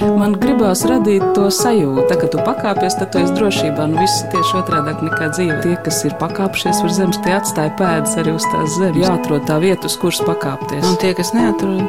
Man 0.00 0.32
gribās 0.40 0.80
radīt 0.88 1.24
to 1.36 1.48
sajūtu, 1.52 2.06
tā, 2.08 2.16
ka 2.20 2.28
tu 2.32 2.40
pakāpies, 2.44 2.96
tad 2.96 3.10
tu 3.12 3.20
esi 3.20 3.34
drošībā. 3.36 3.84
Nu, 3.90 4.00
viss 4.00 4.22
tieši 4.32 4.56
otrādi 4.62 4.94
nekā 5.06 5.28
dzīve. 5.34 5.58
Tie, 5.64 5.74
kas 5.84 5.98
ir 6.08 6.14
pakāpšies 6.20 6.80
uz 6.86 6.96
zemes, 6.96 7.18
tie 7.24 7.34
atstāja 7.36 7.74
pēdas 7.76 8.16
arī 8.20 8.32
uz 8.38 8.46
tās 8.48 8.78
zemes. 8.78 9.02
Jāatrod 9.04 9.44
tā 9.50 9.58
vieta, 9.60 9.90
uz 9.90 9.98
kuras 10.00 10.22
pakāpties. 10.24 10.86
Un 10.88 10.96
tie, 11.02 11.12
kas 11.18 11.34
neatrod, 11.36 11.84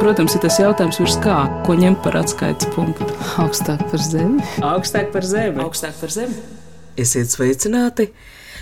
Protams, 0.00 0.32
ir 0.32 0.40
tas 0.40 0.54
jautājums, 0.56 0.96
virs 0.96 1.18
kā, 1.20 1.34
ko 1.66 1.74
ņemt 1.76 1.98
par 2.00 2.14
atskaites 2.22 2.70
punktu. 2.72 3.04
augstāk 3.42 3.82
par 3.90 4.00
zemi. 4.00 4.40
Augstāk 4.64 5.10
par 5.12 5.26
zemi. 5.28 5.60
Augstāk 5.60 5.98
par 6.00 6.14
zemi. 6.14 6.38
Esiet 6.96 7.28
sveicināti! 7.28 8.08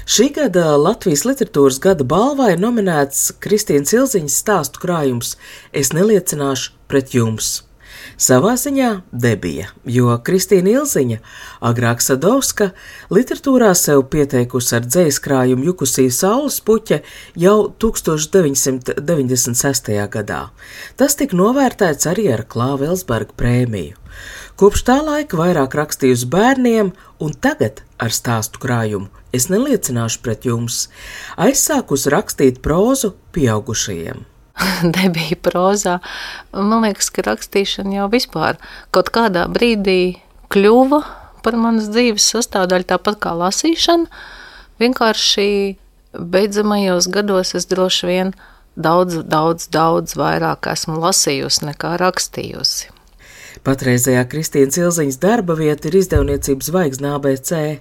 Šī 0.08 0.32
gada 0.34 0.72
Latvijas 0.80 1.22
literatūras 1.28 1.78
gada 1.84 2.02
balvā 2.02 2.50
ir 2.56 2.58
nominēts 2.64 3.28
Kristīnas 3.44 3.94
Ilziņas 3.94 4.40
stāstu 4.42 4.82
krājums 4.82 5.36
Es 5.70 5.92
neliecināšu 5.94 6.74
pret 6.90 7.14
jums. 7.14 7.67
Savā 8.18 8.56
ziņā 8.58 9.06
debija, 9.14 9.68
jo 9.86 10.10
Kristīna 10.26 10.72
Ilziņa, 10.80 11.20
agrāk 11.68 12.00
Sadovska, 12.02 12.72
literatūrā 13.14 13.68
sev 13.78 14.00
pieteikusi 14.10 14.74
ar 14.74 14.82
dzējas 14.90 15.22
krājumu 15.22 15.62
Jukusī 15.68 16.10
Saules 16.10 16.58
puķe 16.66 17.06
jau 17.38 17.70
1996. 17.78 18.98
gadā. 20.10 20.50
Tas 20.98 21.14
tika 21.20 21.38
novērtēts 21.38 22.10
arī 22.10 22.26
ar 22.34 22.42
Klāva 22.50 22.90
Elsberga 22.90 23.30
prēmiju. 23.38 23.94
Kopš 24.58 24.82
tā 24.88 24.98
laika 25.06 25.38
vairāk 25.38 25.70
rakstījusi 25.78 26.26
bērniem, 26.32 26.90
un 27.22 27.30
tagad 27.38 27.86
ar 28.02 28.10
stāstu 28.10 28.58
krājumu 28.58 29.06
es 29.30 29.46
neliecināšu 29.52 30.18
pret 30.26 30.42
jums, 30.48 30.90
aizsākusi 31.38 32.10
rakstīt 32.16 32.58
prózu 32.66 33.14
pieaugušajiem. 33.36 34.26
Debija 34.96 35.38
prozā. 35.42 35.98
Man 36.52 36.84
liekas, 36.86 37.10
ka 37.14 37.24
rakstīšana 37.26 38.00
jau 38.00 38.10
vispār 38.12 38.58
kaut 38.94 39.12
kādā 39.14 39.46
brīdī 39.52 40.18
kļuva 40.52 41.02
par 41.44 41.58
manas 41.60 41.88
dzīves 41.92 42.26
sastāvdaļu, 42.34 42.88
tāpat 42.92 43.18
kā 43.22 43.34
lasīšana. 43.38 44.08
Vienkārši 44.82 45.48
beidzamajos 46.18 47.08
gados 47.12 47.54
es 47.58 47.66
droši 47.70 48.08
vien 48.08 48.32
daudz, 48.78 49.22
daudz, 49.26 49.68
daudz 49.72 50.14
vairāk 50.18 50.70
esmu 50.72 50.98
lasījusi 51.02 51.66
nekā 51.70 51.96
rakstījusi. 52.02 52.94
Patreizējā 53.66 54.22
Kristīnas 54.30 54.78
Ilziņas 54.78 55.18
darba 55.22 55.56
vieta 55.58 55.90
ir 55.90 55.98
izdevniecības 55.98 56.70
zvaigzne 56.70 57.10
ABC. 57.16 57.80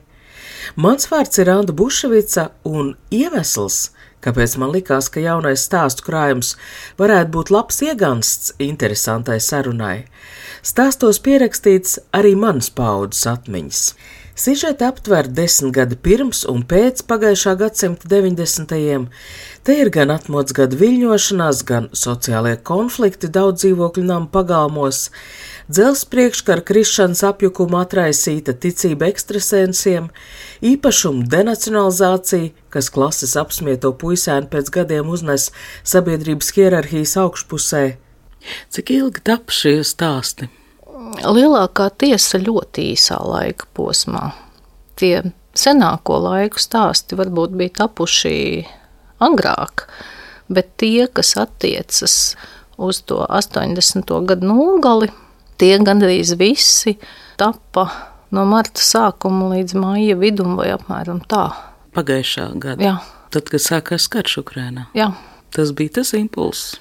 Mans 0.75 1.07
vārds 1.11 1.37
ir 1.39 1.51
Anna 1.53 1.73
Buševica, 1.73 2.49
un 2.65 2.95
iemesls, 3.13 3.91
kāpēc 4.25 4.57
man 4.61 4.73
likās, 4.75 5.09
ka 5.13 5.23
jaunais 5.23 5.65
stāstu 5.67 6.05
krājums 6.07 6.55
varētu 6.99 7.33
būt 7.35 7.51
labs 7.53 7.81
iegansts 7.85 8.53
interesantai 8.63 9.39
sarunai. 9.43 10.05
Stāstos 10.65 11.21
pierakstīts 11.23 11.99
arī 12.17 12.33
manas 12.35 12.69
paudzes 12.73 13.27
atmiņas. 13.29 13.83
Sižeta 14.37 14.91
aptver 14.91 15.25
desmit 15.33 15.73
gadi 15.73 15.95
pirms 15.97 16.43
un 16.45 16.59
pēc 16.69 16.99
pagājušā 17.09 17.55
gadsimta 17.57 18.05
90. 18.11 19.07
Te 19.65 19.77
ir 19.81 19.89
gan 19.95 20.13
atmods 20.13 20.53
gadu 20.53 20.77
viļņošanās, 20.77 21.63
gan 21.65 21.87
sociālie 21.89 22.53
konflikti 22.69 23.31
daudz 23.33 23.63
dzīvokļu 23.63 24.03
namu 24.05 24.29
pagalmos, 24.29 25.07
dzels 25.67 26.05
priekškara 26.07 26.63
krišanas 26.67 27.23
apjukuma 27.27 27.83
atraisīta 27.85 28.55
ticība 28.55 29.09
ekstrasensiem, 29.11 30.09
īpašumu 30.63 31.27
denacionalizācija, 31.31 32.53
kas 32.73 32.89
klases 32.93 33.35
apsmieto 33.39 33.91
puisēnu 33.99 34.49
pēc 34.51 34.71
gadiem 34.79 35.11
uznes 35.11 35.49
sabiedrības 35.87 36.53
hierarhijas 36.55 37.17
augšpusē. 37.23 37.83
Cik 38.71 38.93
ilgi 38.95 39.23
tap 39.27 39.51
šie 39.51 39.81
stāsti? 39.87 40.47
Lielākā 41.23 41.89
tiesa 41.99 42.39
ļoti 42.41 42.91
īsā 42.93 43.19
laika 43.23 43.67
posmā. 43.75 44.31
Tie 44.97 45.21
senāko 45.57 46.17
laiku 46.23 46.61
stāsti 46.61 47.17
varbūt 47.19 47.55
bija 47.59 47.75
tapuši 47.83 48.37
agrāk, 49.23 49.87
bet 50.49 50.75
tie, 50.79 51.07
kas 51.07 51.35
attiecas 51.39 52.35
uz 52.77 53.01
to 53.09 53.23
80. 53.25 54.13
gadu 54.29 54.47
nogali, 54.47 55.09
tie 55.59 55.75
gandrīz 55.83 56.35
visi 56.39 56.97
tapa 57.39 57.87
no 58.33 58.43
marta 58.49 58.83
sākuma 58.83 59.53
līdz 59.55 59.77
maija 59.79 60.17
vidum 60.19 60.57
vai 60.59 60.71
apmēram 60.75 61.21
tā. 61.29 61.49
Pagājušā 61.95 62.49
gada. 62.61 62.83
Jā. 62.83 62.97
Tad, 63.33 63.49
kad 63.51 63.63
sākās 63.63 64.07
karš 64.11 64.41
Ukrainā. 64.43 64.87
Jā. 64.97 65.11
Tas 65.55 65.73
bija 65.75 65.99
tas 65.99 66.13
impulss. 66.17 66.77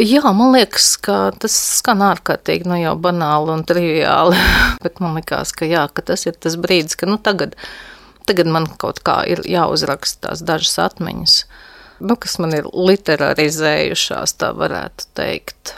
Jā, 0.00 0.22
man 0.32 0.54
liekas, 0.54 0.94
ka 1.02 1.32
tas 1.42 1.54
skan 1.80 2.00
ārkārtīgi 2.06 2.68
nu, 2.70 2.78
banāli 3.02 3.52
un 3.56 3.64
triviāli. 3.68 4.38
Bet 4.84 5.02
man 5.02 5.18
liekas, 5.18 5.52
ka, 5.56 5.66
jā, 5.68 5.84
ka 5.92 6.04
tas 6.12 6.24
ir 6.30 6.38
tas 6.38 6.56
brīdis, 6.60 6.96
ka 6.96 7.08
nu, 7.10 7.18
tagad, 7.20 7.56
tagad 8.30 8.48
man 8.48 8.68
kaut 8.80 9.02
kā 9.04 9.20
ir 9.28 9.42
jāuzraksta 9.44 10.30
tās 10.30 10.44
dažas 10.46 10.78
atmiņas, 10.86 11.36
nu, 12.06 12.16
kas 12.16 12.38
man 12.40 12.56
ir 12.56 12.70
literārizējušās, 12.70 14.38
tā 14.40 14.54
varētu 14.56 15.10
teikt. 15.18 15.74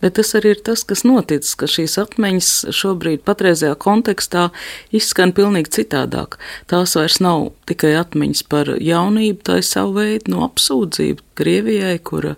Bet 0.00 0.16
tas 0.18 0.32
arī 0.38 0.54
ir 0.54 0.62
tas, 0.64 0.84
kas 0.88 1.04
noticis, 1.06 1.54
ka 1.58 1.68
šīs 1.70 1.98
atmiņas 2.00 2.50
šobrīd, 2.76 3.22
patreizajā 3.26 3.76
kontekstā, 3.82 4.48
izskan 4.94 5.34
pavisam 5.36 5.68
citādāk. 5.76 6.38
Tās 6.70 6.96
vairs 6.98 7.20
nav 7.24 7.50
tikai 7.68 7.94
atmiņas 8.00 8.42
par 8.50 8.72
jaunību, 8.80 9.42
tā 9.46 9.60
ir 9.60 9.68
savu 9.68 9.98
veidu 10.00 10.34
no 10.34 10.42
apsūdzību 10.48 11.24
Krievijai, 11.36 11.98
kura 12.00 12.36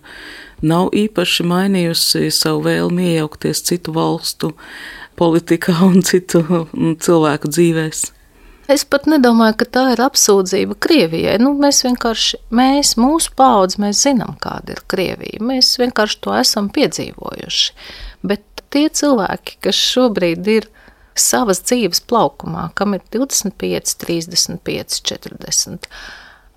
nav 0.63 0.91
īpaši 0.97 1.47
mainījusi 1.47 2.29
savu 2.35 2.67
vēlmi 2.67 3.13
iejaukties 3.15 3.63
citu 3.71 3.95
valstu 3.95 4.53
politikā 5.19 5.79
un 5.87 6.03
citu 6.03 6.45
cilvēku 7.05 7.51
dzīvēm. 7.55 8.18
Es 8.69 8.83
pat 8.85 9.07
nedomāju, 9.09 9.55
ka 9.63 9.67
tā 9.73 9.83
ir 9.95 10.01
apsūdzība 10.05 10.75
Krievijai. 10.85 11.39
Nu, 11.41 11.55
mēs 11.57 11.81
vienkārši, 11.87 12.43
mēs, 12.53 12.99
mūsu 13.01 13.33
paudze, 13.39 13.81
mēs 13.81 14.03
zinām, 14.05 14.35
kāda 14.45 14.75
ir 14.75 14.83
Krievija. 14.93 15.41
Mēs 15.41 15.71
vienkārši 15.81 16.19
to 16.27 16.35
esam 16.37 16.69
piedzīvojuši. 16.77 17.73
Bet 18.29 18.63
tie 18.69 18.85
cilvēki, 18.93 19.57
kas 19.65 19.81
šobrīd 19.95 20.53
ir 20.59 20.69
savas 21.17 21.63
dzīves 21.65 22.05
plaukumā, 22.13 22.69
kam 22.77 22.93
ir 22.99 23.09
25, 23.17 23.97
35, 24.05 25.01
40, 25.15 25.89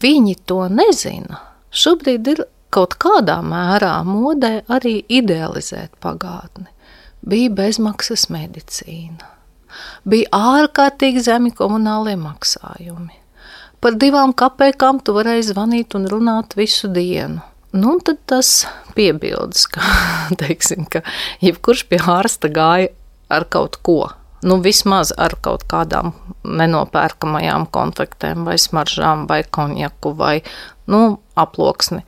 viņi 0.03 0.37
to 0.51 0.61
nezina. 0.67 1.39
Šobrīd 1.71 2.33
ir 2.35 2.45
kaut 2.75 2.99
kādā 2.99 3.39
mērā 3.39 4.01
modē 4.03 4.57
arī 4.67 4.99
idealizēt 5.07 5.95
pagātni. 6.03 6.67
Bija 7.23 7.55
bezmaksas 7.55 8.27
medicīna 8.33 9.37
bija 10.07 10.29
ārkārtīgi 10.55 11.23
zemi 11.25 11.51
komunālie 11.55 12.17
maksājumi. 12.19 13.17
Par 13.81 13.97
divām 13.97 14.35
kapekām 14.37 14.99
tu 15.01 15.15
varēji 15.17 15.49
zvanīt 15.49 15.95
un 15.97 16.05
runāt 16.09 16.53
visu 16.57 16.89
dienu. 16.93 17.41
Nu, 17.71 17.95
tad 18.03 18.19
tas 18.27 18.65
piebildes, 18.97 19.63
ka, 19.71 19.81
teiksim, 20.41 20.85
ka 20.91 21.01
jebkurš 21.41 21.85
pie 21.89 22.01
ārsta 22.03 22.51
gāja 22.51 22.91
ar 23.31 23.47
kaut 23.49 23.79
ko. 23.81 24.11
Nu, 24.43 24.57
vismaz 24.61 25.13
ar 25.21 25.37
kaut 25.45 25.63
kādām 25.69 26.11
nenopērkamajām 26.43 27.67
konfektēm, 27.73 28.43
vai 28.45 28.57
smaržām, 28.59 29.27
vai 29.29 29.43
konjaku, 29.45 30.15
vai 30.17 30.35
nu, 30.89 31.21
aploksni 31.37 32.03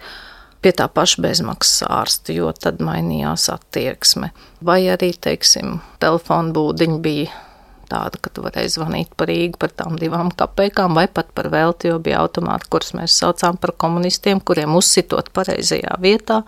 pie 0.63 0.72
tā 0.75 0.88
paša 0.88 1.22
bezmaksas 1.23 1.84
ārsta, 1.91 2.34
jo 2.35 2.52
tad 2.56 2.81
mainījās 2.84 3.50
attieksme. 3.53 4.31
Vai 4.63 4.81
arī, 4.91 5.12
teiksim, 5.13 5.79
telefona 6.03 6.56
būdiņa 6.56 7.00
bija 7.03 7.31
tāda, 7.90 8.20
ka 8.22 8.32
tu 8.34 8.44
varēji 8.46 8.76
zvanīt 8.76 9.14
par 9.18 9.30
Rīgu 9.32 9.60
par 9.62 9.74
tām 9.78 9.98
divām 10.00 10.32
kapekām 10.36 10.96
vai 10.98 11.06
pat 11.12 11.32
par 11.36 11.50
velti, 11.54 11.92
jo 11.92 12.00
bija 12.04 12.22
automāti, 12.24 12.70
kurus 12.72 12.94
mēs 12.98 13.18
saucām 13.20 13.60
par 13.62 13.76
komunistiem, 13.80 14.42
kuriem 14.42 14.76
uzsitot 14.80 15.32
pareizajā 15.36 16.00
vietā. 16.04 16.44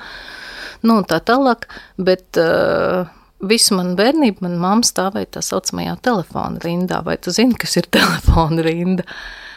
Nu, 0.85 0.99
un 0.99 1.07
tā 1.07 1.21
tālāk, 1.23 1.67
bet 1.97 2.39
uh, 2.41 3.07
visu 3.45 3.77
manu 3.77 3.95
bērnību 3.99 4.45
manā 4.45 4.59
mamma 4.61 4.87
stāvēja 4.87 5.35
tā 5.37 5.45
saucamajā 5.45 5.97
telefona 6.05 6.61
rindā. 6.63 7.01
Vai 7.05 7.17
tu 7.17 7.33
zini, 7.35 7.57
kas 7.59 7.77
ir 7.79 7.89
telefona 7.97 8.65
rinda? 8.65 9.07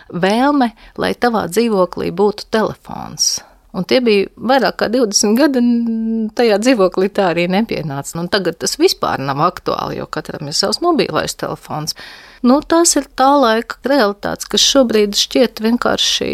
Vēlme, 0.08 0.72
lai 0.96 1.12
tavā 1.20 1.44
dzīvoklī 1.52 2.10
būtu 2.16 2.48
telefons. 2.54 3.38
Un 3.76 3.84
tie 3.84 3.98
bija 4.00 4.30
vairāk 4.40 4.78
kā 4.80 4.88
20 4.92 5.36
gadi, 5.36 5.60
un 5.60 6.30
tajā 6.36 6.56
dzīvoklī 6.62 7.10
tā 7.12 7.28
arī 7.34 7.44
nepienāca. 7.52 8.16
Nu, 8.16 8.24
tagad 8.32 8.56
tas 8.62 8.78
vispār 8.80 9.20
nav 9.20 9.42
aktuāli, 9.44 9.98
jo 10.00 10.08
katram 10.08 10.48
ir 10.48 10.56
savs 10.56 10.80
mobilais 10.84 11.36
telefons. 11.36 11.96
Nu, 12.40 12.62
tās 12.64 12.96
ir 12.96 13.08
tā 13.18 13.28
laika 13.36 13.76
realitātes, 13.84 14.48
kas 14.48 14.64
šobrīd 14.64 15.18
šķiet 15.18 15.60
vienkārši 15.64 16.30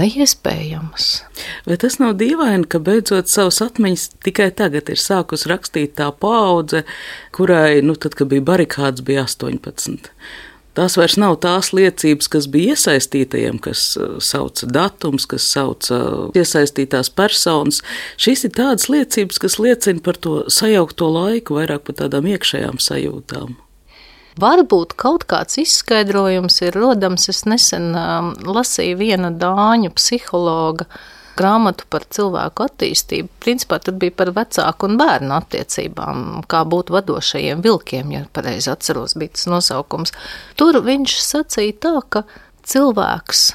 neiespējamas. 0.00 1.08
Vai 1.66 1.78
tas 1.80 1.98
nav 2.02 2.14
dīvaini, 2.20 2.68
ka 2.70 2.80
beidzot 2.82 3.30
savas 3.32 3.60
atmiņas 3.64 4.06
tikai 4.26 4.50
tagad 4.56 4.92
ir 4.92 5.00
sākus 5.00 5.48
rakstīt 5.50 5.96
tā 5.98 6.10
paudze, 6.12 6.84
kurai, 7.36 7.80
nu, 7.84 7.96
tad, 7.96 8.16
kad 8.18 8.30
bija 8.30 8.44
barikāds, 8.52 9.04
bija 9.06 9.24
18? 9.26 10.12
Tās 10.78 10.94
vairs 10.94 11.16
nav 11.18 11.34
tās 11.42 11.72
liecības, 11.74 12.28
kas 12.30 12.46
bija 12.50 12.76
iesaistītajiem, 12.76 13.58
kas 13.62 13.82
uh, 13.98 14.18
sauca 14.22 14.68
datums, 14.70 15.26
kas 15.30 15.48
sauca 15.50 15.98
iesaistītās 16.38 17.10
personas. 17.10 17.80
Šīs 18.20 18.46
ir 18.46 18.54
tādas 18.54 18.86
liecības, 18.92 19.40
kas 19.42 19.58
liecina 19.58 20.02
par 20.04 20.20
to 20.22 20.44
sajaukto 20.46 21.10
laiku, 21.10 21.58
vairāk 21.58 21.88
par 21.88 21.98
tādām 22.04 22.30
iekšējām 22.30 22.78
sajūtām. 22.82 23.58
Varbūt 24.40 24.94
kaut 25.00 25.26
kāds 25.28 25.58
izskaidrojums 25.60 26.60
ir 26.62 26.76
rodams. 26.78 27.26
Es 27.32 27.42
nesen 27.50 27.90
um, 27.98 28.30
lasīju 28.46 29.00
viena 29.00 29.32
dāņu 29.34 29.90
psihologa 29.98 30.86
grāmatu 31.38 31.86
par 31.92 32.04
cilvēku 32.12 32.66
attīstību. 32.66 33.30
Principā 33.42 33.80
tur 33.82 33.96
bija 34.00 34.14
par 34.16 34.32
vecāku 34.36 34.88
un 34.88 34.98
bērnu 35.00 35.34
attiecībām, 35.36 36.22
kā 36.50 36.62
būt 36.68 36.92
vadošajiem 36.94 37.64
vilkiem, 37.64 38.14
ja 38.14 38.22
pareizi 38.36 38.70
atceros, 38.72 39.16
bija 39.20 39.36
tas 39.36 39.48
nosaukums. 39.50 40.14
Tur 40.60 40.80
viņš 40.86 41.18
sacīja 41.24 41.76
tā, 41.86 41.96
ka 42.08 42.24
cilvēks 42.66 43.50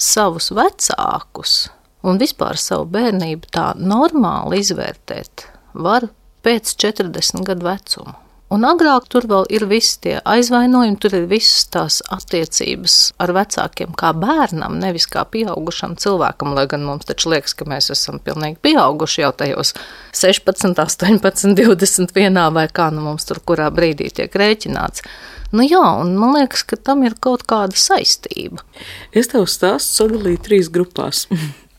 savus 0.00 0.50
vecākus 0.56 1.58
un 2.06 2.20
vispār 2.20 2.58
savu 2.60 2.88
bērnību 2.94 3.52
tā 3.52 3.70
normāli 3.76 4.62
izvērtēt 4.64 5.46
var 5.74 6.08
pēc 6.44 6.74
40 6.80 7.44
gadu 7.46 7.68
vecuma. 7.68 8.16
Un 8.50 8.64
agrāk 8.66 9.04
tur 9.06 9.28
vēl 9.30 9.44
ir 9.54 9.62
visi 9.70 9.92
tie 10.02 10.16
aizvainojumi, 10.26 10.96
tur 10.98 11.14
ir 11.14 11.28
visas 11.30 11.68
tās 11.70 12.00
attiecības 12.10 12.96
ar 13.22 13.30
vecākiem 13.36 13.92
kā 13.98 14.10
bērnam, 14.18 14.74
nevis 14.82 15.06
kā 15.10 15.22
pieaugušam 15.30 15.94
cilvēkam, 16.02 16.56
lai 16.58 16.64
gan 16.70 16.82
mums 16.82 17.06
taču 17.06 17.30
liekas, 17.30 17.54
ka 17.54 17.68
mēs 17.70 17.92
esam 17.94 18.18
pilnīgi 18.18 18.58
pieauguši 18.66 19.22
jau 19.22 19.30
tajos 19.44 19.76
16, 20.18 20.74
18, 20.82 21.54
21 21.62 22.42
vai 22.56 22.66
kā 22.74 22.90
nu 22.90 23.06
mums 23.06 23.30
tur 23.30 23.38
kurā 23.46 23.70
brīdī 23.70 24.10
tiek 24.18 24.34
rēķināts. 24.34 25.06
Nu 25.54 25.62
jā, 25.66 25.86
un 26.02 26.16
man 26.18 26.34
liekas, 26.40 26.66
ka 26.66 26.78
tam 26.78 27.06
ir 27.06 27.14
kaut 27.22 27.46
kāda 27.46 27.78
saistība. 27.78 28.66
Es 29.14 29.30
tev 29.30 29.46
stāstu 29.50 30.02
sadalīju 30.02 30.46
trīs 30.46 30.74
grupās. 30.74 31.28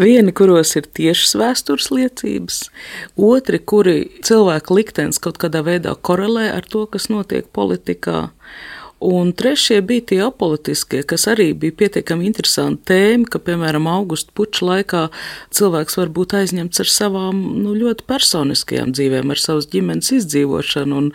Vieni, 0.00 0.32
kuros 0.32 0.72
ir 0.78 0.86
tiešas 0.96 1.34
vēstures 1.36 1.90
liecības, 1.92 2.60
otri, 3.20 3.60
kuri 3.60 3.96
cilvēku 4.24 4.78
liktenis 4.78 5.20
kaut 5.22 5.40
kādā 5.42 5.60
veidā 5.66 5.92
korelē 6.08 6.48
ar 6.54 6.64
to, 6.64 6.86
kas 6.88 7.10
notiek 7.12 7.48
politikā, 7.52 8.30
Un 9.02 9.32
trešie 9.34 9.80
bija 9.82 10.04
tie 10.06 10.18
apolitiskie, 10.22 11.00
kas 11.02 11.24
arī 11.26 11.48
bija 11.58 11.74
pietiekami 11.80 12.28
interesanti 12.28 12.86
tēma, 12.92 13.26
ka, 13.32 13.40
piemēram, 13.42 13.88
augusta 13.90 14.30
puča 14.38 14.62
laikā 14.68 15.00
cilvēks 15.50 15.98
var 15.98 16.12
būt 16.14 16.36
aizņemts 16.38 16.84
ar 16.84 16.90
savām 16.92 17.40
nu, 17.64 17.72
ļoti 17.74 18.06
personiskajām 18.06 18.92
dzīvēm, 18.94 19.32
ar 19.34 19.42
savas 19.42 19.66
ģimenes 19.72 20.12
izdzīvošanu, 20.20 21.00
un 21.00 21.08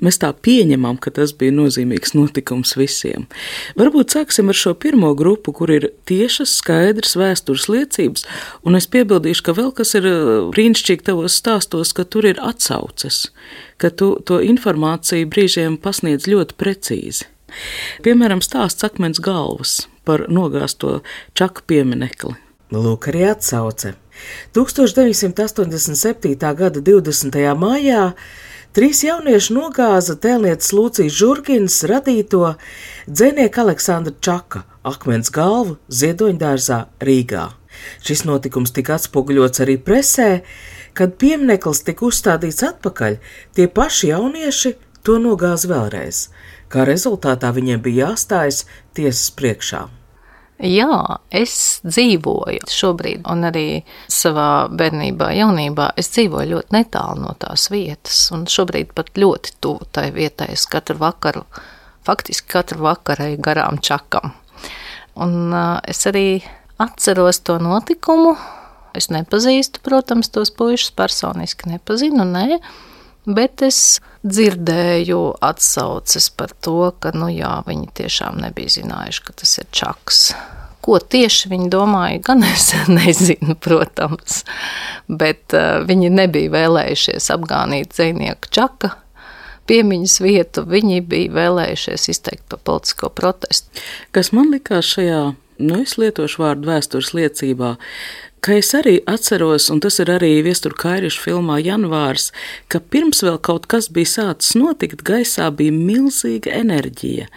mēs 0.00 0.22
tā 0.22 0.30
pieņemam, 0.32 0.96
ka 0.96 1.12
tas 1.18 1.34
bija 1.36 1.52
nozīmīgs 1.52 2.14
notikums 2.16 2.72
visiem. 2.80 3.28
Varbūt 3.76 4.16
sāksim 4.16 4.48
ar 4.48 4.60
šo 4.62 4.72
pirmo 4.72 5.12
grupu, 5.12 5.52
kur 5.52 5.74
ir 5.76 5.90
tiešas, 6.08 6.56
skaidrs 6.62 7.12
vēstures 7.20 7.68
liecības, 7.68 8.24
un 8.64 8.80
es 8.80 8.88
piebildīšu, 8.88 9.44
ka 9.44 9.56
vēl 9.60 9.68
kas 9.76 9.92
ir 10.00 10.08
uh, 10.08 10.32
brīnišķīgi 10.48 11.10
tavos 11.12 11.36
stāstos, 11.42 11.92
ka 11.92 12.08
tur 12.08 12.32
ir 12.32 12.40
atsauces, 12.40 13.26
ka 13.76 13.92
tu 13.92 14.14
to 14.24 14.40
informāciju 14.40 15.28
brīžiem 15.28 15.76
pasniedz 15.84 16.24
ļoti 16.32 16.56
precīzi. 16.56 17.33
Piemēram, 18.04 18.42
stāsts 18.44 18.86
akmens 18.86 19.20
galvas 19.22 19.84
par 20.04 20.26
nogāzto 20.28 21.00
čaku 21.36 21.64
pieminekli. 21.66 22.34
Lūk, 22.74 23.08
arī 23.12 23.28
atsauce. 23.30 23.94
1987. 24.54 26.34
gada 26.58 26.80
20. 26.80 27.38
maijā 27.58 28.12
trīs 28.74 29.02
jaunieši 29.06 29.54
nogāza 29.54 30.16
tēlnieces 30.18 30.72
Lūcijas 30.74 31.18
Žurgins 31.18 31.80
radīto 31.90 32.54
dzēnieku 33.06 33.62
Aleksandra 33.62 34.14
Čaka 34.20 34.64
akmens 34.86 35.30
galvu 35.34 35.78
ziedoņdārzā 35.88 36.80
Rīgā. 37.04 37.48
Šis 38.06 38.24
notikums 38.28 38.72
tika 38.74 38.98
atspoguļots 38.98 39.62
arī 39.64 39.76
presē, 39.82 40.28
kad 40.94 41.16
piemineklis 41.18 41.82
tika 41.86 42.06
uzstādīts 42.06 42.62
atpakaļ, 42.66 43.18
tie 43.54 43.66
paši 43.68 44.12
jaunieši 44.12 44.74
to 45.04 45.18
nogāza 45.22 45.70
vēlreiz 45.72 46.28
kā 46.74 46.86
rezultātā 46.88 47.52
viņiem 47.54 47.82
bija 47.84 48.10
jāstājas 48.10 48.64
tiesas 48.96 49.30
priekšā. 49.38 49.86
Jā, 50.64 51.18
es 51.34 51.82
dzīvoju 51.82 52.68
šobrīd, 52.70 53.24
un 53.26 53.42
arī 53.48 53.82
savā 54.10 54.68
bērnībā, 54.70 55.32
jaunībā. 55.34 55.88
Es 55.98 56.12
dzīvoju 56.14 56.52
ļoti 56.52 56.76
netālu 56.76 57.24
no 57.24 57.32
tās 57.42 57.66
vietas, 57.74 58.20
un 58.34 58.46
šobrīd 58.46 58.92
pat 58.94 59.10
ļoti 59.18 59.56
tuvu 59.64 59.88
tai 59.92 60.08
vietai. 60.14 60.52
Es 60.54 60.68
katru 60.70 61.00
vakaru, 61.02 61.42
faktiski 62.06 62.54
katru 62.54 62.86
vakaru 62.86 63.32
eju 63.32 63.42
garām 63.42 63.82
čakam. 63.82 64.30
Un 65.18 65.50
uh, 65.50 65.82
es 65.90 66.06
arī 66.06 66.44
atceros 66.78 67.42
to 67.42 67.58
notikumu. 67.58 68.36
Es 68.94 69.10
nepazīstu, 69.10 69.82
protams, 69.82 70.30
tos 70.30 70.54
puišus 70.54 70.94
personiski 70.94 71.66
nepazinu, 71.72 72.22
nē, 72.30 72.60
bet 73.26 73.62
es 73.66 74.00
dzirdēju 74.24 75.20
atsauces 75.44 76.30
par 76.32 76.54
to, 76.64 76.90
ka 77.00 77.12
nu, 77.16 77.28
jā, 77.32 77.56
viņi 77.68 77.92
tiešām 78.00 78.40
nebija 78.44 78.78
zinājuši, 78.78 79.24
ka 79.26 79.36
tas 79.42 79.56
ir 79.60 79.70
čaks. 79.74 80.24
Ko 80.84 80.98
tieši 81.00 81.48
viņi 81.52 81.70
domāja, 81.72 82.20
gan 82.24 82.44
es 82.44 82.72
nezinu, 82.98 83.56
protams, 83.56 84.42
bet 85.08 85.56
uh, 85.56 85.80
viņi 85.88 86.12
nebija 86.12 86.52
vēlējušies 86.58 87.30
apgānīt 87.36 87.96
dzinieku 87.96 88.52
čaka 88.52 88.96
piemiņas 89.68 90.18
vietu, 90.24 90.64
viņi 90.68 91.00
bija 91.08 91.32
vēlējušies 91.34 92.08
izteikt 92.12 92.48
to 92.52 92.58
politisko 92.60 93.10
protestu. 93.16 93.72
Kas 94.14 94.32
man 94.36 94.52
likās 94.52 94.92
šajā, 94.96 95.22
nu 95.64 95.80
es 95.82 95.96
lietošu 96.00 96.42
vārdu 96.42 96.68
vēstures 96.68 97.14
liecībā, 97.16 97.74
ka 98.44 98.58
es 98.60 98.74
arī 98.76 98.98
atceros, 99.08 99.70
un 99.72 99.80
tas 99.80 99.96
ir 100.02 100.10
arī 100.12 100.34
Viestura 100.44 100.76
Kairiša 100.82 101.22
filmā 101.22 101.56
Janvārs, 101.64 102.28
ka 102.68 102.82
pirms 102.92 103.22
vēl 103.24 103.38
kaut 103.40 103.68
kas 103.72 103.88
bija 103.88 104.10
sācis 104.10 104.52
notikt, 104.60 105.04
gaisā 105.06 105.48
bija 105.56 105.72
milzīga 105.72 106.52
enerģija. 106.60 107.30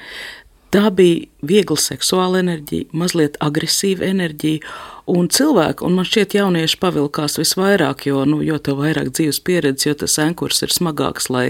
Tā 0.75 0.89
bija 0.92 1.24
viegla 1.42 1.78
seksuāla 1.78 2.42
enerģija, 2.44 2.89
mazliet 2.94 3.38
agresīva 3.44 4.07
enerģija, 4.10 4.66
Un 5.07 5.30
cilvēki, 5.31 5.86
un 5.88 5.94
man 5.95 6.04
šķiet, 6.04 6.34
jaunieši 6.36 6.78
pavilkās 6.81 7.38
visvairāk, 7.39 8.01
jo, 8.10 8.25
nu, 8.28 8.42
jo 8.44 8.57
tev 8.60 8.81
vairāk 8.81 9.13
dzīves 9.16 9.38
pieredzes, 9.39 9.86
jo 9.86 9.94
tas 10.01 10.18
ankurs 10.19 10.60
ir 10.66 10.74
smagāks, 10.75 11.30
lai 11.31 11.45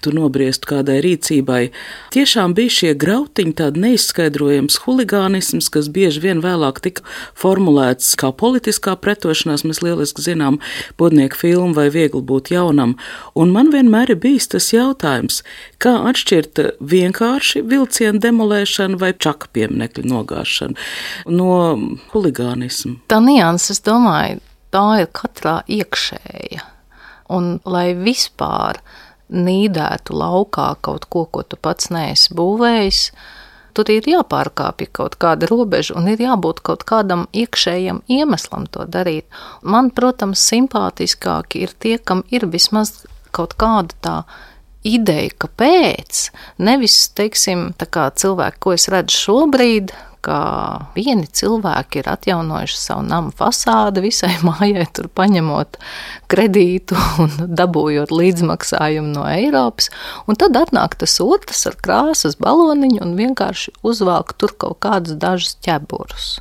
tu 0.00 0.14
nobriestu 0.16 0.70
kādai 0.70 0.96
rīcībai. 1.04 1.66
Tiešām 2.16 2.54
bija 2.56 2.72
šie 2.72 2.94
grautiņi, 2.96 3.52
tāda 3.58 3.82
neizskaidrojams 3.84 4.78
huligānisms, 4.86 5.68
kas 5.74 5.90
bieži 5.92 6.22
vien 6.24 6.40
vēlāk 6.40 6.80
tika 6.86 7.04
formulēts 7.36 8.14
kā 8.16 8.30
politiskā 8.32 8.96
pretošanās. 8.96 9.66
Mēs 9.68 9.82
lieliski 9.84 10.24
zinām 10.24 10.56
podnieku 10.96 11.36
filmu 11.42 11.76
vai 11.76 11.90
viegli 11.92 12.24
būt 12.32 12.48
jaunam. 12.54 12.96
Un 13.36 13.52
man 13.52 13.68
vienmēr 13.76 14.14
ir 14.16 14.22
bijis 14.24 14.48
tas 14.56 14.70
jautājums, 14.72 15.42
kā 15.76 15.98
atšķirt 16.08 16.64
vienkārši 16.80 17.60
vilcienu 17.68 18.24
demolēšanu 18.24 18.96
vai 19.04 19.12
čaka 19.32 19.50
pieminekļu 19.56 20.06
nogāšanu 20.12 21.32
no 21.32 21.52
huligānismu 22.12 23.00
tā 23.08 23.20
nianses, 23.24 23.78
es 23.78 23.86
domāju, 23.86 24.42
tā 24.72 25.02
ir 25.02 25.10
katrā 25.12 25.60
iekšēja. 25.68 26.64
Un 27.32 27.58
lai 27.64 27.92
vispār 27.96 28.82
nīdētu 29.32 30.16
laukā 30.16 30.74
kaut 30.84 31.06
ko, 31.08 31.24
ko 31.24 31.44
tu 31.46 31.56
pats 31.56 31.88
neesi 31.94 32.34
būvējis, 32.36 33.00
tur 33.72 33.88
ir 33.92 34.08
jāpārkāpj 34.10 34.90
kaut 34.92 35.16
kāda 35.22 35.48
robeža 35.48 35.96
un 35.96 36.10
ir 36.12 36.20
jābūt 36.20 36.60
kaut 36.66 36.84
kādam 36.88 37.24
iekšējam 37.32 38.02
iemeslam 38.12 38.66
to 38.68 38.84
darīt. 38.84 39.24
Man, 39.62 39.88
protams, 39.96 40.44
simpātiskāki 40.52 41.64
ir 41.64 41.72
tie, 41.80 41.96
kam 41.96 42.24
ir 42.28 42.44
vismaz 42.52 43.06
kaut 43.32 43.56
kāda 43.56 43.96
tā 44.04 44.16
ideja, 44.86 45.32
kāpēc. 45.44 46.28
Nevis, 46.62 47.04
teiksim, 47.16 47.70
tā 47.78 47.88
kā 47.90 48.08
cilvēki, 48.14 48.62
ko 48.62 48.74
es 48.76 48.88
redzu 48.92 49.18
šobrīd, 49.26 49.94
ka 50.22 50.36
vieni 50.94 51.26
cilvēki 51.26 52.00
ir 52.00 52.08
atjaunojuši 52.12 52.76
savu 52.78 53.02
namu 53.06 53.32
fasādi 53.34 54.04
visai 54.04 54.36
mājai, 54.46 54.86
tur 54.94 55.08
paņemot 55.10 55.78
kredītu 56.32 56.98
un 57.22 57.34
dabūjot 57.58 58.14
līdzmaksājumu 58.14 59.12
no 59.16 59.26
Eiropas, 59.28 59.90
un 60.30 60.38
tad 60.38 60.56
atnāk 60.58 60.96
tas 61.02 61.18
otrs 61.24 61.66
ar 61.70 61.78
krāsas 61.82 62.38
baloniņu 62.42 63.02
un 63.02 63.16
vienkārši 63.18 63.74
uzvelk 63.86 64.36
tur 64.38 64.54
kaut 64.54 64.78
kādus 64.86 65.18
dažus 65.18 65.58
ķeburus. 65.66 66.36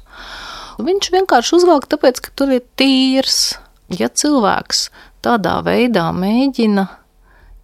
Viņš 0.81 1.11
vienkārši 1.13 1.57
uzvelk 1.57 1.89
tāpēc, 1.91 2.21
ka 2.23 2.31
tur 2.37 2.53
ir 2.55 2.63
tīrs. 2.79 3.57
Ja 3.91 4.07
cilvēks 4.07 4.87
tādā 5.25 5.59
veidā 5.65 6.07
mēģina 6.15 6.87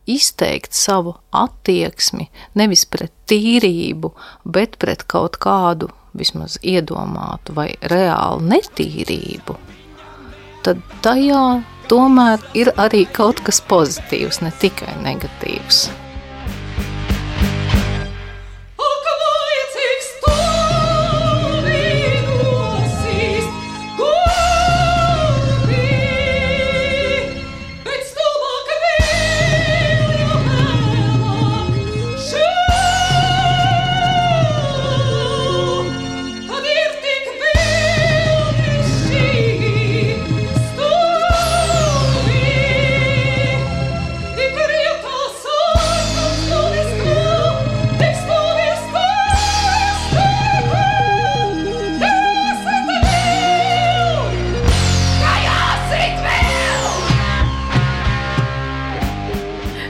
izteikt 0.08 0.74
savu 0.74 1.16
attieksmi 1.36 2.30
nevis 2.56 2.86
pret 2.90 3.14
tīrību, 3.30 4.14
bet 4.46 4.80
pret 4.80 5.04
kaut 5.08 5.38
kādu 5.44 5.92
vismaz 6.18 6.58
iedomātu 6.64 7.54
vai 7.58 7.70
reālu 7.92 8.42
netīrību, 8.48 9.58
tad 10.66 10.82
tajā 11.06 11.46
tomēr 11.92 12.44
ir 12.58 12.74
arī 12.80 13.06
kaut 13.14 13.44
kas 13.46 13.62
pozitīvs, 13.70 14.42
ne 14.44 14.52
tikai 14.64 14.98
negatīvs. 15.04 15.88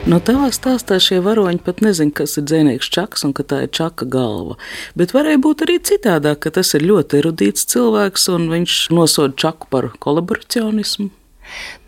No 0.08 0.22
tavā 0.24 0.48
stāstā 0.56 1.02
šie 1.04 1.18
varoņi 1.20 1.60
pat 1.66 1.82
nezina, 1.84 2.14
kas 2.16 2.38
ir 2.40 2.46
dzinieks 2.48 2.88
čaks 2.96 3.26
un 3.28 3.34
ka 3.36 3.44
tā 3.44 3.66
ir 3.66 3.72
čaka 3.76 4.06
galva. 4.08 4.56
Bet 4.96 5.12
varēja 5.12 5.42
būt 5.44 5.66
arī 5.66 5.82
citādāk, 5.84 6.46
ka 6.46 6.52
tas 6.56 6.72
ir 6.78 6.86
ļoti 6.88 7.20
erudīts 7.20 7.68
cilvēks 7.74 8.30
un 8.32 8.46
viņš 8.54 8.76
nosoda 8.96 9.36
čaku 9.36 9.68
par 9.74 9.90
kolaboracionismu. 10.00 11.10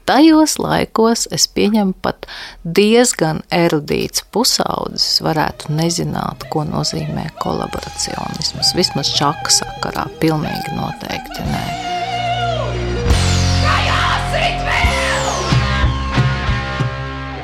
Tajos 0.09 0.57
laikos 0.59 1.29
es 1.31 1.45
pieņemu 1.55 1.95
pat 2.03 2.27
diezgan 2.65 3.39
erudīts 3.55 4.25
pusaudzis 4.35 5.21
varētu 5.23 5.71
nezināt, 5.77 6.43
ko 6.51 6.65
nozīmē 6.67 7.29
kolaboracionisms. 7.39 8.73
Vismaz 8.75 9.13
čaka 9.15 9.53
sakarā 9.61 10.09
pilnīgi 10.19 10.75
noteikti 10.75 11.47
nē. 11.53 11.63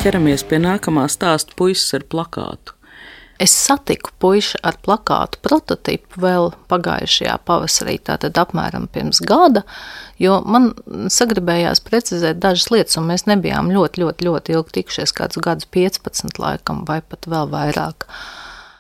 Ķeramies 0.05 0.43
pie 0.45 0.59
nākamā 0.61 1.07
stāsta 1.09 1.55
puisis 1.57 1.95
ar 1.97 2.03
plakātu. 2.05 2.75
Es 3.41 3.51
satiku 3.51 4.13
puišu 4.21 4.59
ar 4.63 4.77
plakātu 4.85 5.39
prototipu 5.43 6.21
vēl 6.23 6.51
pagājušajā 6.71 7.33
pavasarī, 7.49 7.97
tātad 8.05 8.37
apmēram 8.39 8.85
pirms 8.93 9.19
gada, 9.25 9.65
jo 10.21 10.37
man 10.45 10.69
sagribējās 11.11 11.81
precizēt 11.83 12.39
dažas 12.43 12.69
lietas, 12.71 12.99
un 13.01 13.09
mēs 13.09 13.25
nebijām 13.27 13.73
ļoti, 13.73 14.05
ļoti, 14.05 14.29
ļoti 14.29 14.55
ilgi 14.55 14.77
tikušies, 14.77 15.15
kādus 15.17 15.41
gadus 15.43 15.67
15 15.73 16.39
laikam, 16.39 16.85
vai 16.87 17.01
pat 17.01 17.27
vēl 17.27 17.49
vairāk. 17.51 18.07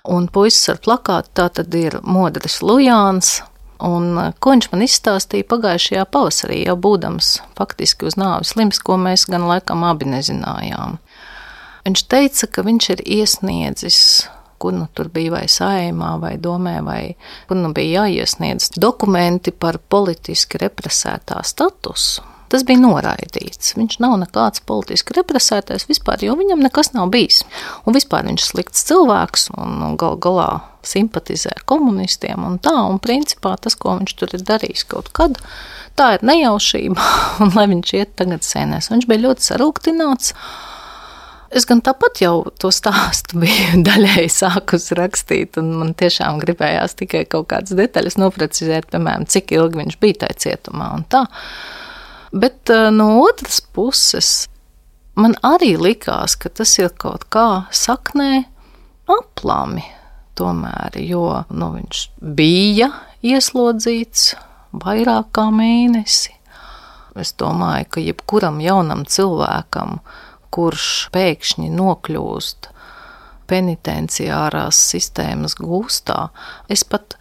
Un 0.05 0.29
puisis 0.29 0.69
ar 0.71 0.79
plakātu 0.85 1.33
tātad 1.41 1.75
ir 1.81 1.99
Modris 2.05 2.61
Lujāns, 2.63 3.39
Un, 3.83 4.15
ko 4.39 4.53
viņš 4.53 4.69
man 4.71 4.85
izstāstīja 4.85 5.47
pagājušajā 5.51 6.05
pavasarī, 6.07 6.61
jau 6.63 6.77
būdams 6.79 7.33
faktiski 7.57 8.07
uz 8.07 8.15
nāves 8.15 8.53
slims, 8.53 8.79
ko 8.79 8.95
mēs 8.95 9.25
gan 9.27 9.49
laikam 9.49 9.83
abi 9.83 10.07
nezinājām. 10.07 10.95
Viņš 11.85 12.07
teica, 12.09 12.49
ka 12.49 12.65
viņš 12.65 12.89
ir 12.95 13.03
iesniedzis 13.19 13.99
kur 14.57 14.73
nu 14.73 14.87
tur 14.93 15.09
bija 15.13 15.33
vai 15.35 15.47
saimā, 15.51 16.15
vai 16.21 16.37
domē, 16.41 16.79
vai 16.85 17.01
kur 17.47 17.59
nu 17.59 17.73
bija 17.75 18.05
jāiesniedz 18.05 18.71
dokumenti 18.79 19.51
par 19.51 19.77
politiski 19.77 20.61
represētā 20.61 21.41
statusu. 21.45 22.23
Tas 22.49 22.63
bija 22.63 22.79
noraidīts. 22.79 23.73
Viņš 23.75 23.97
nav 24.03 24.19
nekāds 24.21 24.61
politiski 24.69 25.15
represētais 25.17 25.87
vispār, 25.89 26.21
jo 26.23 26.35
viņam 26.37 26.61
nekas 26.63 26.93
nav 26.93 27.09
bijis. 27.13 27.41
Un 27.85 27.97
vispār 27.97 28.27
viņš 28.27 28.43
ir 28.43 28.47
slikts 28.51 28.85
cilvēks 28.89 29.49
un 29.57 29.97
gal 29.99 30.19
galā 30.21 30.49
simpatizē 30.85 31.55
komunistiem 31.65 32.45
un 32.45 32.59
tā. 32.61 32.75
Un 32.85 33.01
principā 33.01 33.55
tas, 33.61 33.75
ko 33.75 33.97
viņš 33.97 34.13
tur 34.19 34.37
ir 34.37 34.45
darījis 34.45 34.85
kaut 34.93 35.09
kad, 35.17 35.41
tā 35.97 36.13
ir 36.15 36.25
nejaušība. 36.29 37.09
Un 37.43 37.51
lai 37.57 37.65
viņš 37.73 37.93
iet 37.97 38.15
tagad 38.21 38.45
sēnēs, 38.45 38.91
viņš 38.93 39.09
bija 39.09 39.25
ļoti 39.25 39.49
sarūktināts. 39.49 40.35
Es 41.55 41.63
gan 41.63 41.79
tāpat 41.79 42.19
jau 42.19 42.49
to 42.59 42.67
stāstu 42.75 43.39
biju 43.43 43.83
daļēji 43.85 44.31
sākus 44.33 44.89
rakstīt, 44.97 45.59
un 45.61 45.71
man 45.79 45.93
tiešām 45.97 46.41
gribējās 46.43 46.97
tikai 46.99 47.23
kaut 47.31 47.47
kādas 47.53 47.77
detaļas 47.79 48.19
noprecizēt, 48.19 48.89
piemēram, 48.91 49.27
cik 49.31 49.55
ilgi 49.55 49.79
viņš 49.83 49.99
bija 50.01 50.25
tajā 50.25 50.39
cietumā 50.45 50.91
un 50.97 51.07
tā. 51.07 51.23
Bet 52.35 52.71
eh, 52.73 52.89
no 52.91 53.21
otras 53.21 53.61
puses, 53.63 54.33
man 55.15 55.37
arī 55.47 55.75
likās, 55.79 56.35
ka 56.35 56.51
tas 56.51 56.75
ir 56.81 56.91
kaut 56.99 57.29
kā 57.31 57.65
saknē 57.71 58.45
aplami. 59.07 59.85
Tomēr, 60.35 60.97
jo 60.99 61.29
nu, 61.55 61.69
viņš 61.77 61.99
bija 62.35 62.89
ieslodzīts 63.23 64.33
vairāk 64.75 65.29
kā 65.37 65.45
mēnesi. 65.55 66.33
Es 67.15 67.31
domāju, 67.39 67.87
ka 67.95 68.03
jebkuram 68.03 68.59
jaunam 68.59 69.05
cilvēkam, 69.07 70.01
kurš 70.55 70.89
pēkšņi 71.15 71.71
nokļūst 71.75 72.69
penitenciārās 73.49 74.79
sistēmas 74.91 75.57
gūstā, 75.59 76.29
es 76.71 76.85
pat 76.87 77.17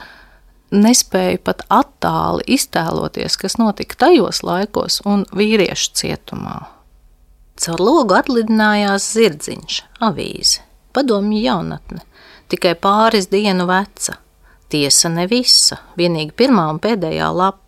nespēju 0.75 1.43
pat 1.45 1.65
attāli 1.73 2.47
iztēloties, 2.57 3.37
kas 3.41 3.59
notika 3.61 4.07
tajos 4.07 4.43
laikos 4.47 5.01
un 5.09 5.27
vīriešu 5.37 5.93
cietumā. 6.01 6.57
Caur 7.61 7.83
logu 7.83 8.17
atlidinājās 8.19 9.13
zirdziņš, 9.15 9.77
avīze, 10.03 10.65
padomju 10.97 11.39
jaunatne, 11.45 12.03
tikai 12.51 12.75
pāris 12.75 13.31
dienu 13.31 13.69
veca. 13.71 14.19
Tiesa 14.73 15.11
ne 15.13 15.29
visa, 15.31 15.79
vienīgi 15.99 16.35
pirmā 16.35 16.65
un 16.73 16.81
pēdējā 16.83 17.29
lapa. 17.31 17.64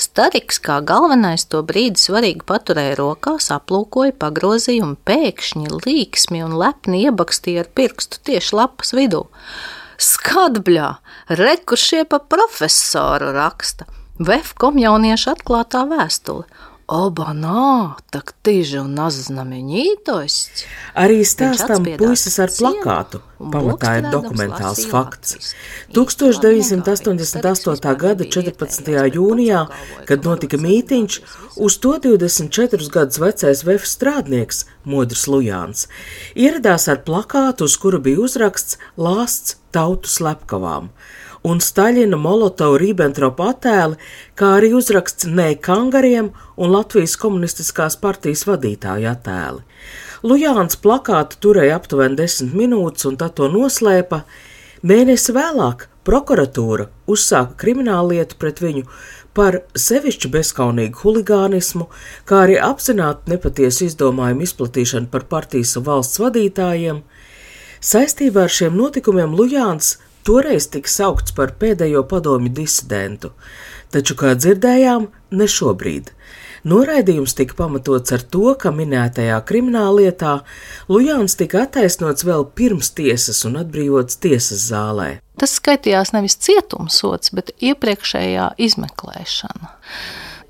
Stariks 0.00 0.56
kā 0.64 0.78
galvenais 0.80 1.42
to 1.52 1.60
brīdi 1.66 2.00
svarīgi 2.00 2.46
paturēja 2.48 2.94
rokās, 2.96 3.50
aplūkoja, 3.52 4.14
pagrozīja 4.22 4.86
un 4.86 4.94
pēkšņi 4.96 5.68
līksmi 5.84 6.40
un 6.46 6.56
lepni 6.56 7.02
iebakstīja 7.04 7.66
ar 7.66 7.68
pirkstu 7.76 8.22
tieši 8.30 8.56
lapas 8.56 8.94
vidū. 8.96 9.26
Skadbļā, 10.00 10.90
rekušie 11.36 12.06
pa 12.08 12.22
profesoru 12.32 13.34
raksta, 13.36 13.84
Vefkom 14.20 14.76
jauniešu 14.76 15.30
atklātā 15.32 15.86
vēstule 15.88 16.44
Oba 16.90 17.30
nā, 17.38 17.94
tak 18.10 18.32
tīži 18.42 18.80
un 18.80 18.96
naznameņītosts. 18.98 20.64
Arī 20.98 21.20
stāstam 21.22 21.84
puisis 22.00 22.34
ar 22.42 22.50
plakātu, 22.50 23.20
pamatā 23.38 23.92
ir 24.00 24.08
dokumentāls 24.10 24.88
fakts. 24.90 25.52
1988. 25.94 27.94
gada 28.00 28.26
14. 28.26 28.90
jūnijā, 29.14 29.60
kad 30.10 30.26
notika 30.26 30.58
mītiņš, 30.58 31.20
uz 31.62 31.78
to 31.78 31.94
24 32.08 32.90
gadus 32.90 33.22
vecais 33.22 33.62
VF 33.68 33.86
strādnieks 33.86 34.64
Modrs 34.82 35.28
Lujāns 35.30 35.86
ieradās 36.34 36.90
ar 36.90 37.06
plakātu, 37.06 37.70
uz 37.70 37.78
kura 37.78 38.02
bija 38.02 38.26
uzraksts 38.26 38.82
lāsts 38.98 39.62
tautu 39.70 40.10
slepkavām 40.10 40.90
un 41.46 41.60
Staļina 41.62 42.18
Molotova 42.20 42.78
Ribbentropa 42.80 43.50
attēli, 43.54 43.98
kā 44.36 44.54
arī 44.58 44.72
uzraksts 44.76 45.28
Nē 45.28 45.54
kangariem 45.62 46.30
un 46.60 46.72
Latvijas 46.74 47.16
komunistiskās 47.20 47.96
partijas 48.00 48.44
vadītāja 48.48 49.14
attēli. 49.16 49.64
Lujāns 50.22 50.76
plakātu 50.76 51.38
turēja 51.40 51.78
aptuveni 51.80 52.18
desmit 52.18 52.52
minūtes, 52.56 53.06
un 53.08 53.16
tad 53.20 53.38
to 53.38 53.48
noslēpa. 53.48 54.24
Mēnesi 54.84 55.32
vēlāk 55.36 55.86
prokuratūra 56.04 56.88
uzsāka 57.08 57.56
krimināllietu 57.60 58.36
pret 58.40 58.60
viņu 58.60 58.84
par 59.36 59.60
sevišķi 59.78 60.28
bezskaunīgu 60.34 61.00
huligānismu, 61.04 61.86
kā 62.28 62.44
arī 62.44 62.58
apzināti 62.60 63.32
nepatiesu 63.32 63.86
izdomājumu 63.86 64.44
izplatīšanu 64.44 65.08
par 65.12 65.24
partijas 65.30 65.76
un 65.78 65.86
valsts 65.86 66.20
vadītājiem. 66.20 67.02
Saistībā 67.80 68.44
ar 68.44 68.52
šiem 68.52 68.76
notikumiem 68.76 69.32
Lujāns 69.36 69.94
Toreiz 70.26 70.68
tika 70.72 70.90
saukts 70.90 71.34
par 71.36 71.54
pēdējo 71.60 72.04
padomju 72.08 72.52
disidentu, 72.60 73.32
taču, 73.94 74.16
kā 74.20 74.34
dzirdējām, 74.36 75.08
ne 75.32 75.48
šobrīd. 75.48 76.12
Noraidījums 76.68 77.32
tika 77.38 77.56
pamatots 77.56 78.12
ar 78.12 78.20
to, 78.20 78.50
ka 78.60 78.68
minētajā 78.74 79.38
krimināllietā 79.48 80.40
Lujāns 80.92 81.38
tika 81.40 81.62
attaisnots 81.64 82.26
vēl 82.28 82.44
pirms 82.56 82.92
tiesas 82.92 83.46
un 83.48 83.56
atbrīvots 83.62 84.20
tiesas 84.20 84.66
zālē. 84.68 85.14
Tas 85.40 85.56
skaitījās 85.56 86.12
nevis 86.12 86.36
cietumsots, 86.44 87.32
bet 87.32 87.54
iepriekšējā 87.64 88.50
izmeklēšana. 88.60 89.72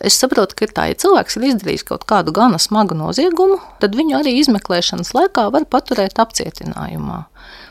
Es 0.02 0.16
saprotu, 0.18 0.56
ka 0.58 0.66
tā, 0.72 0.88
ja 0.90 0.98
cilvēks 0.98 1.36
ir 1.38 1.46
izdarījis 1.52 1.86
kaut 1.86 2.06
kādu 2.10 2.34
gana 2.34 2.58
smagu 2.58 2.96
noziegumu, 2.98 3.60
tad 3.78 3.94
viņu 3.94 4.16
arī 4.18 4.34
izmeklēšanas 4.40 5.12
laikā 5.14 5.46
var 5.54 5.68
paturēt 5.70 6.18
apcietinājumā. 6.18 7.20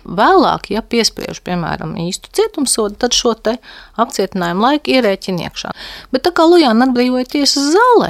Vēlāk, 0.10 0.72
ja 0.74 0.82
piespriež, 0.82 1.42
piemēram, 1.46 1.94
īstu 2.02 2.32
cietumsodu, 2.34 2.98
tad 3.04 3.14
šo 3.18 3.36
te 3.38 3.58
apcietinājumu 4.02 4.66
laiku 4.66 4.96
ierēķina 4.96 5.50
iekšā. 5.50 5.74
Bet 6.14 6.26
tā 6.26 6.34
kā 6.34 6.48
Lujāna 6.50 6.88
atbrīvoja 6.90 7.28
tiesas 7.36 7.70
zālē, 7.76 8.10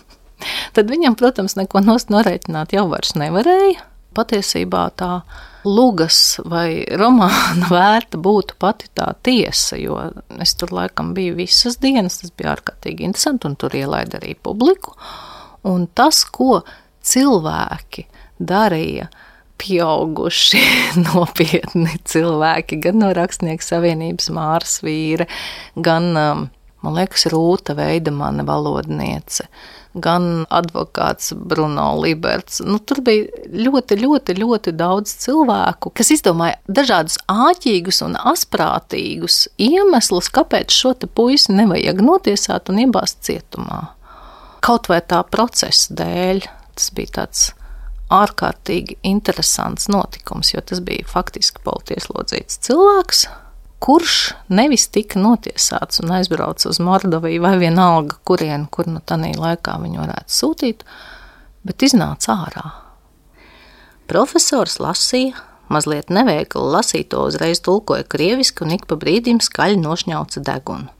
tad 0.76 0.90
viņam, 0.90 1.18
protams, 1.20 1.54
neko 1.60 1.84
norēķināt 1.86 2.74
jau 2.74 2.88
vairs 2.90 3.14
nevarēja. 3.18 3.86
Patiesībā 4.16 4.88
tā 4.98 5.20
lugas 5.64 6.40
vai 6.50 6.82
romāna 6.98 7.68
vērta 7.74 8.18
būtu 8.18 8.56
pati 8.58 8.90
tā 8.96 9.12
tiesa, 9.22 9.78
jo 9.78 10.00
es 10.40 10.56
tur 10.58 10.74
laikam 10.74 11.14
biju 11.14 11.36
visas 11.38 11.78
dienas, 11.82 12.20
tas 12.22 12.34
bija 12.34 12.56
ārkārtīgi 12.56 13.06
interesanti, 13.06 13.46
un 13.46 13.58
tur 13.60 13.76
ielaida 13.76 14.18
arī 14.18 14.34
publiku. 14.34 14.96
Un 15.70 15.86
tas, 15.94 16.24
ko 16.24 16.62
cilvēki 17.04 18.06
darīja, 18.40 19.10
pieauguši, 19.60 20.60
nopietni 21.08 21.98
cilvēki, 22.08 22.80
gan 22.86 23.02
no 23.02 23.10
Rakstnieku 23.16 23.64
savienības 23.64 24.30
Māras 24.34 24.80
vīra, 24.84 25.28
gan, 25.76 26.10
um, 26.16 26.46
man 26.84 26.96
liekas, 26.96 27.28
Rūta 27.32 27.76
Veidemane 27.78 28.46
valodniece, 28.48 29.46
gan 30.00 30.46
advokāts 30.54 31.32
Bruno 31.34 31.88
Liberts. 31.98 32.60
Nu, 32.64 32.78
tur 32.78 33.02
bija 33.04 33.46
ļoti, 33.50 33.98
ļoti, 34.00 34.36
ļoti 34.38 34.74
daudz 34.78 35.14
cilvēku, 35.24 35.92
kas 35.98 36.12
izdomāja 36.14 36.60
dažādus 36.70 37.18
āķīgus 37.30 38.00
un 38.06 38.16
asprātīgus 38.32 39.44
iemeslus, 39.60 40.30
kāpēc 40.32 40.74
šo 40.74 40.94
te 40.94 41.10
puisi 41.10 41.56
nevajag 41.56 42.04
notiesāt 42.06 42.70
un 42.70 42.84
iebāzt 42.86 43.24
cietumā. 43.26 43.88
Kaut 44.60 44.90
vai 44.92 45.00
tā 45.00 45.24
procesa 45.24 45.96
dēļ, 45.96 46.44
tas 46.76 46.92
bija 46.94 47.18
tāds 47.22 47.48
ārkārtīgi 48.10 48.98
interesants 49.06 49.88
notikums, 49.90 50.52
jo 50.54 50.62
tas 50.66 50.82
bija 50.84 51.06
faktiski 51.08 51.62
politieslodzīts 51.64 52.58
cilvēks, 52.66 53.24
kurš 53.80 54.16
nevis 54.52 54.88
tika 54.92 55.20
notiesāts 55.22 56.02
un 56.02 56.12
aizbraucis 56.18 56.68
uz 56.74 56.80
Mordoviju 56.84 57.44
vai 57.46 57.54
vienalga, 57.62 58.18
kurien, 58.28 58.66
kur 58.66 58.90
nu 58.90 59.00
tādā 59.00 59.32
laikā 59.38 59.78
viņu 59.80 60.02
varētu 60.02 60.36
sūtīt, 60.36 60.84
bet 61.64 61.86
iznāca 61.86 62.36
ārā. 62.46 62.66
Profesors 64.10 64.80
lasīja, 64.82 65.38
mazliet 65.70 66.10
neveikli 66.10 66.66
lasīto 66.74 67.22
uzreiz 67.30 67.62
tulkoja 67.62 68.04
krieviski 68.10 68.66
un 68.66 68.74
ik 68.74 68.88
pa 68.90 68.98
brīdim 68.98 69.38
skaļi 69.38 69.78
nošņauca 69.80 70.42
degunu. 70.50 70.90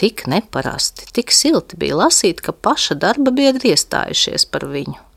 Tik 0.00 0.28
neparasti, 0.30 1.08
tik 1.16 1.32
silti 1.34 1.76
bija 1.80 1.96
lasīt, 2.04 2.40
ka 2.44 2.52
paša 2.52 2.96
darba 3.00 3.32
biedri 3.34 3.72
iestājušies 3.74 4.46
par 4.52 4.68
viņu 4.70 5.09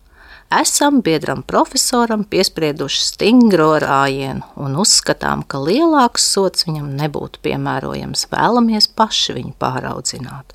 esam 0.61 1.01
biedram 1.01 1.41
profesoram 1.47 2.23
piesprieduši 2.29 3.01
stingro 3.07 3.71
rājienu 3.81 4.45
un 4.59 4.75
uzskatām, 4.81 5.43
ka 5.47 5.61
lielāks 5.61 6.25
sots 6.35 6.67
viņam 6.67 6.91
nebūtu 6.99 7.41
piemērojams, 7.45 8.27
vēlamies 8.31 8.89
paši 8.97 9.37
viņu 9.37 9.53
pāraudzināt. 9.61 10.53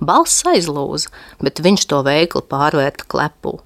Balss 0.00 0.44
aizlūza, 0.48 1.08
bet 1.40 1.62
viņš 1.64 1.86
to 1.88 2.02
veikli 2.04 2.42
pārvērta 2.50 3.06
klepū. 3.08 3.56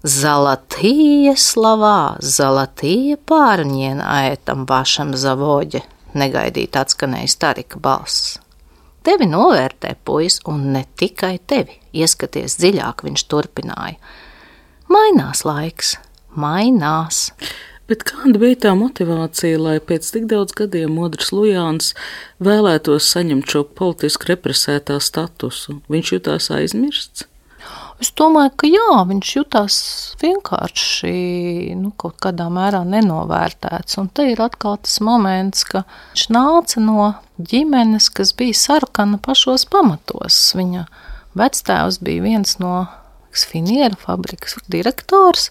Zalatīja 0.00 1.34
slavā, 1.36 2.16
zalatīja 2.24 3.18
pārņiena 3.28 4.14
ētam 4.30 4.64
vašam 4.66 5.12
zavoģe, 5.12 5.82
negaidīt 6.16 6.78
atskanēja 6.80 7.28
starika 7.30 7.78
balss. 7.82 8.38
Tevi 9.04 9.28
novērtē, 9.28 9.94
puis, 10.04 10.40
un 10.48 10.72
ne 10.74 10.82
tikai 11.00 11.38
tevi, 11.48 11.78
ieskaties 11.96 12.58
dziļāk, 12.60 13.04
viņš 13.06 13.24
turpināja. 13.32 13.96
Mainās 14.90 15.44
laiks, 15.46 15.92
mainās. 16.34 17.28
Bet 17.86 18.02
kāda 18.08 18.40
bija 18.42 18.56
tā 18.64 18.72
motivācija, 18.74 19.60
lai 19.62 19.76
pēc 19.78 20.08
tik 20.16 20.26
daudz 20.30 20.54
gadiem 20.58 20.96
Modris 20.98 21.30
Lujāns 21.30 21.92
vēlētos 22.42 23.06
saņemt 23.14 23.46
šo 23.54 23.62
politiski 23.78 24.32
represētā 24.32 24.98
statusu? 24.98 25.78
Viņš 25.94 26.12
jutās 26.16 26.50
aizmirsts. 26.54 27.28
Es 28.02 28.10
domāju, 28.18 28.50
ka 28.58 28.70
jā, 28.72 28.98
viņš 29.12 29.32
jutās 29.36 29.80
vienkārši 30.24 31.14
nu, 31.78 31.92
kaut 31.94 32.18
kādā 32.26 32.48
mērā 32.50 32.80
nenovērtēts. 32.82 33.98
Un 34.02 34.10
te 34.10 34.26
ir 34.32 34.42
atkal 34.42 34.80
tas 34.82 34.98
moments, 35.06 35.66
ka 35.70 35.84
viņš 36.16 36.30
nāca 36.34 36.82
no 36.82 37.12
ģimenes, 37.38 38.10
kas 38.10 38.34
bija 38.34 38.58
sarkana 38.58 39.22
pašos 39.22 39.68
pamatos. 39.70 40.48
Viņa 40.58 40.88
vectēvs 41.38 42.00
bija 42.02 42.26
viens 42.26 42.58
no 42.58 42.88
finieru 43.36 43.98
fabrikas 44.00 44.56
direktors, 44.70 45.48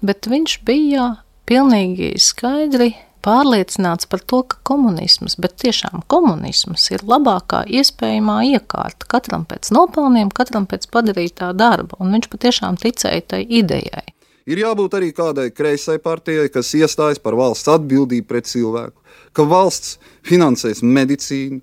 bet 0.00 0.28
viņš 0.30 0.58
bija 0.66 1.14
pilnīgi 1.50 2.14
skaidri 2.22 2.94
pārliecināts 3.24 4.08
par 4.08 4.22
to, 4.24 4.42
ka 4.48 4.60
komunisms, 4.66 5.36
bet 5.40 5.58
tiešām 5.60 6.04
komunisms 6.10 6.86
ir 6.94 7.04
labākā 7.08 7.64
iespējamā 7.68 8.38
iekārta 8.54 9.08
katram 9.10 9.44
pēc 9.48 9.72
nopelniem, 9.76 10.32
katram 10.32 10.66
pēc 10.70 10.88
padarītā 10.92 11.52
darba, 11.56 11.98
un 12.00 12.14
viņš 12.16 12.30
patiešām 12.32 12.80
ticēja 12.80 13.26
tai 13.34 13.42
idejai. 13.44 14.06
Ir 14.50 14.62
jābūt 14.62 14.96
arī 14.96 15.10
kādai 15.14 15.50
kreisai 15.52 15.98
partijai, 16.02 16.48
kas 16.50 16.72
iestājas 16.74 17.20
par 17.22 17.36
valsts 17.38 17.68
atbildību 17.70 18.26
pret 18.26 18.48
cilvēku, 18.50 18.96
ka 19.36 19.44
valsts 19.46 19.98
finansēs 20.26 20.80
medicīnu, 20.82 21.60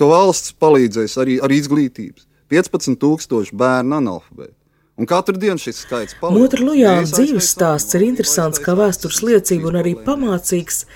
ka 0.00 0.08
valsts 0.08 0.56
palīdzēs 0.58 1.18
arī 1.22 1.36
ar 1.44 1.52
izglītības. 1.52 2.24
15,000 2.50 3.52
bērnu 3.58 3.98
analfabētu. 4.00 4.55
Un 4.96 5.04
katru 5.08 5.36
dienu 5.36 5.60
šis 5.60 5.82
skaits 5.84 6.16
paliek. 6.16 6.40
Motra 6.40 6.64
Lujāna 6.64 7.04
dzīves 7.04 7.50
stāsts 7.52 7.96
ir 7.98 8.06
interesants 8.06 8.62
kā 8.64 8.72
vēstures 8.78 9.20
liecība 9.26 9.68
un 9.68 9.76
arī 9.82 9.92
pamācīgs 10.06 10.86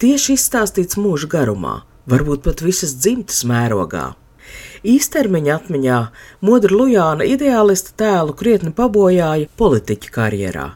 tieši 0.00 0.38
izstāstīts 0.38 0.96
mūža 0.96 1.28
garumā, 1.34 1.82
varbūt 2.08 2.46
pat 2.46 2.64
visas 2.64 2.96
dzimtas 2.96 3.44
mērogā. 3.48 4.14
Īstermiņa 4.88 5.52
atmiņā 5.60 5.98
Modra 6.48 6.74
Lujāna 6.74 7.28
ideālista 7.28 7.92
tēlu 8.02 8.34
krietni 8.38 8.72
pabojāja 8.74 9.46
politiķa 9.60 10.14
karjerā. 10.16 10.66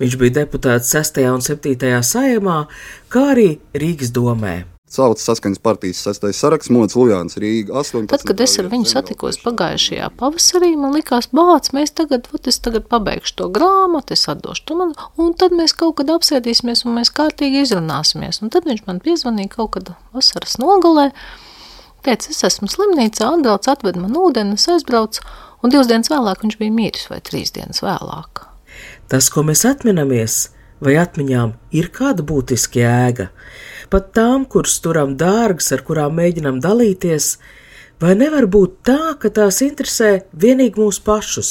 Viņš 0.00 0.18
bija 0.22 0.38
deputāts 0.40 0.94
6. 0.94 1.20
un 1.34 1.44
7. 1.44 1.90
saimā, 2.06 2.60
kā 3.12 3.26
arī 3.34 3.50
Rīgas 3.74 4.14
domē. 4.16 4.62
Sauc 4.90 5.20
saskaņas 5.22 5.60
partijas 5.62 6.00
sastais 6.02 6.38
saraksts, 6.42 6.70
Mods 6.74 6.96
Lujāns 6.98 7.36
Rīga 7.38 7.76
18. 7.78 8.08
Tad, 8.10 8.24
kad 8.26 8.40
es 8.42 8.56
ar 8.58 8.66
viņu 8.72 8.88
satikos 8.90 9.36
pagājušajā 9.38 10.08
pavasarī, 10.18 10.72
man 10.74 10.96
likās, 10.96 11.28
bāc, 11.30 11.68
mēs 11.76 11.94
tagad, 11.94 12.26
vat 12.32 12.50
es 12.50 12.58
tagad 12.58 12.88
pabeigšu 12.90 13.36
to 13.38 13.46
grāmatu, 13.54 14.16
es 14.18 14.26
atdošu 14.32 14.66
to 14.66 14.78
man, 14.80 14.96
un 15.14 15.30
tad 15.38 15.54
mēs 15.54 15.76
kaut 15.78 16.00
kad 16.00 16.10
apsēdīsimies 16.16 16.82
un 16.88 16.98
mēs 16.98 17.14
kārtīgi 17.14 17.62
izrunāsimies. 17.68 18.42
Un 18.42 18.50
tad 18.50 18.66
viņš 18.66 18.82
man 18.88 18.98
piezvanīja 19.04 19.54
kaut 19.54 19.76
kad 19.78 19.94
vasaras 20.16 20.58
nogalē, 20.58 21.12
teica, 22.02 22.34
es 22.34 22.42
esmu 22.50 22.66
slimnīcā, 22.74 23.30
atbrauc, 23.30 23.70
atved 23.70 24.02
man 24.02 24.18
ūdeni, 24.18 24.58
es 24.58 24.66
aizbraucu, 24.74 25.22
un 25.62 25.70
divas 25.70 25.86
dienas 25.86 26.10
vēlāk 26.10 26.42
viņš 26.42 26.58
bija 26.58 26.78
mīris 26.82 27.06
vai 27.12 27.22
trīs 27.22 27.54
dienas 27.54 27.86
vēlāk. 27.86 28.42
Tas, 29.06 29.30
ko 29.30 29.46
mēs 29.46 29.62
atminamies, 29.70 30.48
vai 30.82 30.98
atmiņām 30.98 31.54
ir 31.78 31.92
kāda 31.94 32.26
būtiska 32.26 32.82
jēga? 32.82 33.30
Pat 33.90 34.12
tām, 34.16 34.46
kuras 34.46 34.78
turam 34.84 35.16
dārgas, 35.18 35.72
ar 35.74 35.82
kurām 35.86 36.14
mēģinam 36.18 36.60
dalīties, 36.62 37.34
vai 38.00 38.14
nevar 38.18 38.46
būt 38.50 38.78
tā, 38.86 39.14
ka 39.20 39.30
tās 39.34 39.60
interesē 39.66 40.22
vienīgi 40.32 40.80
mūs 40.80 41.00
pašus, 41.04 41.50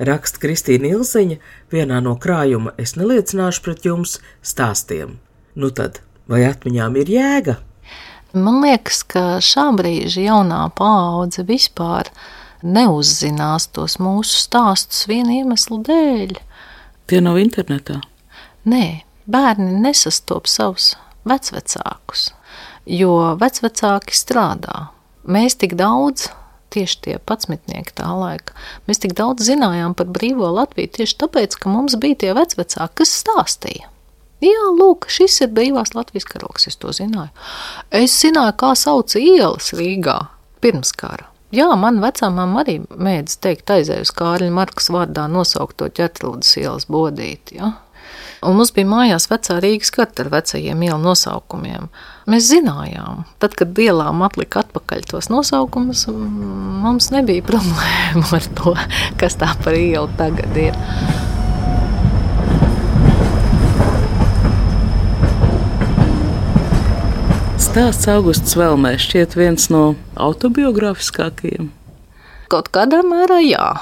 raksta 0.00 0.40
Kristīna 0.42 0.90
Ilziņa 0.96 1.38
vienā 1.74 2.00
no 2.04 2.16
krājuma 2.20 2.74
Es 2.80 2.96
neliecināšu 2.98 3.62
pret 3.66 3.86
jums 3.86 4.18
stāstiem. 4.42 5.18
Nu 5.54 5.70
tad, 5.70 6.00
vai 6.26 6.42
atmiņām 6.48 6.98
ir 7.02 7.12
jēga? 7.14 7.58
Man 8.34 8.64
liekas, 8.64 9.04
ka 9.06 9.38
šā 9.44 9.68
brīža 9.78 10.24
jaunā 10.24 10.64
paudze 10.74 11.44
vispār 11.46 12.10
neuzzinās 12.64 13.68
tos 13.76 14.00
mūsu 14.02 14.40
stāstus 14.48 15.04
viena 15.06 15.36
iemesla 15.36 15.78
dēļ. 15.86 16.34
Tie 17.06 17.20
nav 17.22 17.38
internetā. 17.38 18.00
Nē, 18.66 19.04
bērni 19.30 19.76
nesastop 19.84 20.48
savus 20.50 20.94
vecvecākus, 21.28 22.30
jo 22.86 23.14
vecvecāki 23.40 24.16
strādā. 24.16 24.88
Mēs 25.24 25.56
tik 25.60 25.76
daudz, 25.80 26.28
tieši 26.74 27.00
tie 27.06 27.16
patsmitnieki 27.22 27.94
tā 27.96 28.10
laika, 28.12 28.56
mēs 28.88 29.00
tik 29.04 29.14
daudz 29.16 29.46
zinājām 29.48 29.96
par 29.96 30.10
brīvo 30.12 30.50
Latviju 30.52 30.92
tieši 30.98 31.18
tāpēc, 31.24 31.58
ka 31.60 31.72
mums 31.72 31.96
bija 32.00 32.24
tie 32.24 32.32
vecvecāki, 32.36 32.98
kas 33.00 33.18
stāstīja. 33.22 33.90
Jā, 34.44 34.64
lūk, 34.76 35.06
šis 35.08 35.38
ir 35.46 35.52
brīvās 35.56 35.94
Latvijas 35.96 36.26
karoks, 36.28 36.66
es 36.68 36.76
to 36.76 36.92
zināju. 36.92 37.30
Es 37.94 38.16
zināju, 38.20 38.56
kā 38.60 38.74
sauc 38.76 39.14
ielas 39.16 39.70
Rīgā 39.76 40.18
pirms 40.64 40.92
kara. 40.98 41.30
Jā, 41.54 41.68
man 41.78 42.00
vecāmām 42.02 42.56
arī 42.58 42.80
mēdz 42.90 43.38
teikt 43.44 43.70
aizēju 43.70 44.04
uz 44.08 44.10
Kārļa 44.16 44.50
Markas 44.52 44.90
vārdā 44.90 45.28
nosaukto 45.30 45.86
ķetrlūdas 45.94 46.50
ielas 46.58 46.88
bodīti, 46.90 47.60
ja? 47.60 47.70
Un 48.44 48.58
mums 48.58 48.74
bija 48.76 48.84
mājās 48.84 49.24
vecā 49.30 49.56
Rīgas 49.62 49.88
karta 49.94 50.24
ar 50.24 50.28
vecajiem 50.34 50.82
ielu 50.84 50.98
nosaukumiem. 51.00 51.86
Mēs 52.28 52.50
zinājām, 52.50 53.22
tad, 53.40 53.54
kad 53.56 53.78
ielām 53.80 54.20
atlika 54.26 54.60
atpakaļ 54.60 55.06
tos 55.08 55.30
nosaukumus, 55.32 56.04
mums 56.84 57.08
nebija 57.14 57.44
problēma 57.50 58.26
ar 58.36 58.48
to, 58.58 58.74
kas 59.20 59.38
tā 59.40 59.48
par 59.64 59.78
ielu 59.78 60.10
tagad 60.20 60.60
ir. 60.60 60.76
Stāsts 67.64 68.06
Augusts 68.12 68.54
Velmē 68.60 68.92
šķiet 69.00 69.32
viens 69.40 69.70
no 69.72 69.94
autobiogrāfiskākajiem. 70.20 71.72
Kaut 72.52 72.68
kādā 72.76 73.00
mērā 73.08 73.40
jā, 73.42 73.72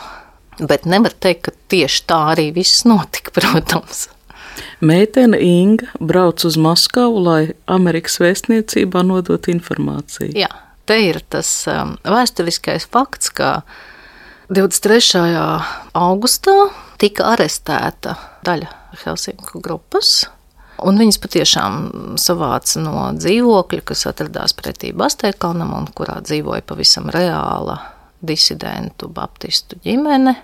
bet 0.62 0.86
nevar 0.88 1.12
teikt, 1.12 1.48
ka 1.48 1.58
tieši 1.74 2.06
tā 2.08 2.24
arī 2.32 2.52
viss 2.56 2.86
notika, 2.88 3.34
protams. 3.36 4.06
Meitene 4.80 5.38
Inga 5.40 5.86
brauc 6.00 6.44
uz 6.44 6.58
Maskavu, 6.60 7.22
lai 7.22 7.42
Amerikas 7.70 8.18
vēstniecībā 8.22 9.04
nodot 9.06 9.48
informāciju. 9.52 10.32
Jā, 10.38 10.50
te 10.88 10.98
ir 11.06 11.20
tas 11.32 11.50
um, 11.70 11.96
vēsturiskais 12.02 12.88
fakts, 12.90 13.30
ka 13.30 13.62
23. 14.52 15.32
augustā 15.96 16.56
tika 17.00 17.32
arestēta 17.32 18.16
daļa 18.44 18.70
Helsinku 19.04 19.62
grupas. 19.64 20.26
Un 20.82 20.98
viņas 20.98 21.20
patiešām 21.22 21.76
savāca 22.18 22.80
no 22.82 23.06
dzīvokļa, 23.14 23.82
kas 23.86 24.06
atradās 24.10 24.54
pretī 24.58 24.90
Bastēkalnam 24.96 25.70
un 25.76 25.86
kurā 25.94 26.18
dzīvoja 26.26 26.64
pavisam 26.66 27.06
reāla 27.14 27.78
disidentu 28.22 29.08
baptistu 29.12 29.78
ģimene. 29.84 30.34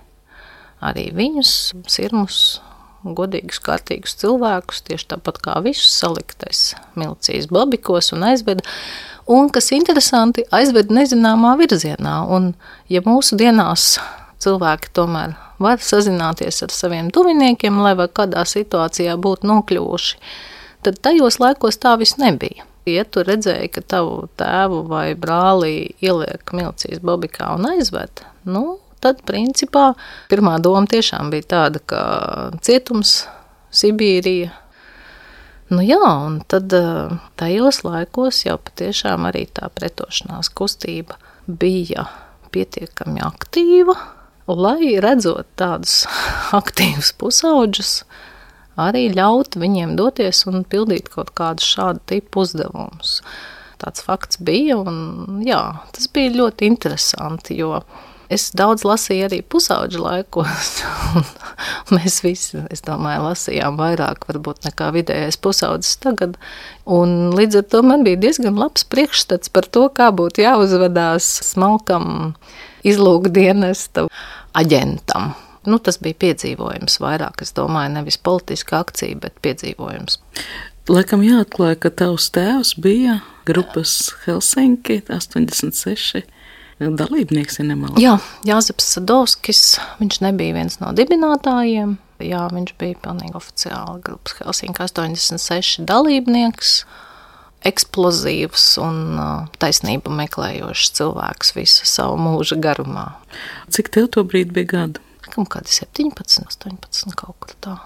Arī 0.87 1.09
viņus, 1.14 1.53
sirmus, 1.90 2.61
godīgus, 3.05 3.61
kārtīgus 3.65 4.17
cilvēkus, 4.21 4.83
tieši 4.89 5.11
tāpat 5.15 5.41
kā 5.45 5.59
visus 5.65 5.91
saliktais 6.01 6.73
milicijas 6.99 7.49
babikos 7.53 8.13
un 8.17 8.27
aizveda. 8.31 8.65
Un, 9.29 9.51
kas 9.53 9.73
interesanti, 9.77 10.47
aizveda 10.57 10.95
nezināmā 11.03 11.53
virzienā. 11.61 12.23
Un, 12.33 12.55
ja 12.89 13.03
mūsu 13.05 13.37
dienās 13.37 13.99
cilvēki 14.41 14.95
tomēr 14.97 15.37
var 15.61 15.83
sazināties 15.83 16.63
ar 16.65 16.73
saviem 16.73 17.11
tuviniekiem, 17.13 17.83
lai 17.85 17.95
kādā 18.09 18.47
situācijā 18.49 19.19
būtu 19.21 19.51
nokļuvuši. 19.51 20.19
Tad 20.87 21.01
tajos 21.05 21.41
laikos 21.43 21.81
tā 21.83 21.97
viss 22.01 22.19
nebija. 22.21 22.65
Ja 22.89 23.05
tu 23.05 23.21
redzēji, 23.27 23.69
ka 23.75 23.83
tavu 23.85 24.29
tēvu 24.41 24.85
vai 24.89 25.13
brāli 25.19 25.91
ieliek 26.01 26.55
milcīs 26.57 27.03
bobikā 27.05 27.51
un 27.59 27.69
aizved, 27.75 28.23
nu, 28.49 28.79
tad 29.03 29.23
principā 29.29 29.93
pirmā 30.31 30.59
doma 30.63 30.87
tiešām 30.91 31.33
bija 31.35 31.49
tāda, 31.55 31.83
ka 31.85 32.03
cietums, 32.65 33.21
Sibīrija. 33.69 34.53
Nu 35.69 35.83
jā, 35.85 36.01
un 36.01 36.39
tad 36.49 36.73
eh, 36.73 37.11
tajos 37.37 37.83
laikos 37.85 38.47
jau 38.47 38.57
patiešām 38.65 39.27
arī 39.29 39.45
tā 39.53 39.69
pretošanās 39.69 40.49
kustība 40.57 41.19
bija 41.45 42.07
pietiekami 42.55 43.21
aktīva, 43.25 43.97
lai 44.49 44.97
redzot 45.05 45.49
tādus 45.61 46.07
aktīvus 46.61 47.13
pusauģus, 47.21 47.93
arī 48.81 49.09
ļaut 49.13 49.59
viņiem 49.61 49.93
doties 49.99 50.47
un 50.49 50.65
pildīt 50.65 51.13
kaut 51.13 51.35
kādus 51.37 51.69
šādu 51.77 52.05
tipu 52.15 52.47
uzdevumus. 52.47 53.19
Tāds 53.79 54.03
fakts 54.03 54.41
bija, 54.43 54.81
un 54.81 55.43
jā, 55.47 55.61
tas 55.95 56.09
bija 56.11 56.33
ļoti 56.35 56.67
interesanti, 56.67 57.61
jo 57.61 57.77
Es 58.29 58.51
daudz 58.53 58.85
lasīju 58.85 59.25
arī 59.25 59.38
pusauģu 59.41 60.03
laikos. 60.05 60.73
Mēs 61.95 62.19
visi, 62.21 62.61
es 62.69 62.85
domāju, 62.85 63.25
lasījām 63.25 63.79
vairāk 63.81 64.27
varbūt 64.29 64.69
nekā 64.69 64.91
vidējais 64.99 65.41
pusaudzis 65.41 65.97
tagad. 66.03 66.37
Un 66.85 67.33
līdz 67.37 67.62
ar 67.62 67.67
to 67.73 67.83
man 67.88 68.05
bija 68.05 68.21
diezgan 68.21 68.61
labs 68.61 68.85
priekšstats 68.93 69.49
par 69.53 69.69
to, 69.73 69.87
kā 69.88 70.11
būtu 70.12 70.45
jāuzvedās 70.45 71.31
smalkam 71.49 72.35
izlūkdienesta 72.85 74.07
aģentam. 74.61 75.33
Nu, 75.69 75.81
tas 75.81 75.97
bija 76.01 76.17
piedzīvojums 76.29 77.01
vairāk, 77.01 77.43
es 77.45 77.57
domāju, 77.57 77.97
nevis 77.97 78.21
politiska 78.21 78.83
akcija, 78.85 79.17
bet 79.25 79.41
piedzīvojums. 79.45 80.21
Laikam 80.88 81.25
jāatklāja, 81.25 81.81
ka 81.81 81.91
tavs 81.93 82.31
tēvs 82.33 82.77
bija 82.81 83.19
grupas 83.49 84.14
Helsinki 84.25 85.03
86 85.09 86.29
dalībnieks, 86.79 87.59
ja 87.59 87.67
nemaldos. 87.67 88.03
Jā, 88.03 88.14
Jāzeps 88.47 88.93
Sadovskis, 88.95 89.62
viņš 89.99 90.21
nebija 90.23 90.55
viens 90.61 90.79
no 90.83 90.93
dibinātājiem. 90.97 91.97
Jā, 92.23 92.45
viņš 92.51 92.73
bija 92.79 92.99
pilnīgi 93.03 93.37
oficiāli 93.38 94.01
grupas 94.07 94.38
Helsinki 94.41 94.83
86 94.83 95.85
dalībnieks. 95.87 96.81
Eksplozīvs 97.67 98.64
un 98.83 99.19
taisnību 99.59 100.14
meklējošs 100.14 100.93
cilvēks 100.99 101.55
visu 101.57 101.87
savu 101.91 102.19
mūža 102.23 102.59
garumā. 102.62 103.09
Cik 103.75 103.91
tev 103.95 104.11
to 104.14 104.23
brīdi 104.27 104.55
bija 104.61 104.73
gadu? 104.75 105.03
Kaut 105.29 105.51
kādi 105.53 105.75
17, 105.75 106.47
18, 106.47 107.14
kaut 107.19 107.35
kur 107.43 107.57
tā. 107.62 107.79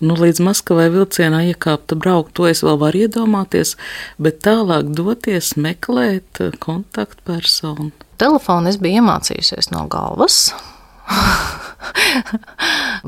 Nu, 0.00 0.16
līdz 0.16 0.40
Maskavai 0.44 0.88
vilcienā 0.92 1.42
iekāpt, 1.50 1.92
braukt, 2.00 2.34
to 2.36 2.46
es 2.48 2.62
vēl 2.64 2.78
varu 2.80 3.04
iedomāties, 3.04 3.74
bet 4.20 4.40
tālāk 4.46 4.92
doties, 4.96 5.54
meklēt 5.60 6.40
kontaktpersonu. 6.64 7.90
Telefonu 8.18 8.72
es 8.72 8.80
biju 8.82 9.02
iemācījusies 9.02 9.70
no 9.70 9.84
galvas. 9.90 10.50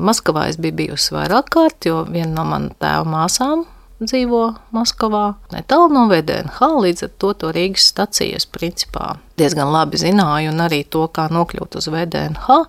Maskavā 0.07 0.47
es 0.51 0.59
biju 0.61 0.77
bijusi 0.79 1.15
vairāk 1.15 1.51
kārt, 1.51 1.89
jo 1.89 2.05
viena 2.07 2.39
no 2.39 2.47
manām 2.47 2.71
tēva 2.79 3.07
māsām 3.07 3.65
dzīvo 4.01 4.41
Maskavā, 4.73 5.25
netālu 5.53 5.91
no 5.93 6.07
VDNH. 6.09 6.71
Līdz 6.85 7.05
ar 7.05 7.13
to, 7.21 7.31
to 7.37 7.51
Rīgas 7.53 7.91
stacijas 7.91 8.47
principā 8.49 9.15
diezgan 9.39 9.71
labi 9.73 9.99
zināju, 10.01 10.53
un 10.53 10.65
arī 10.65 10.83
to, 10.89 11.05
kā 11.13 11.27
nokļūt 11.31 11.77
uz 11.79 11.89
VDNH. 11.91 12.59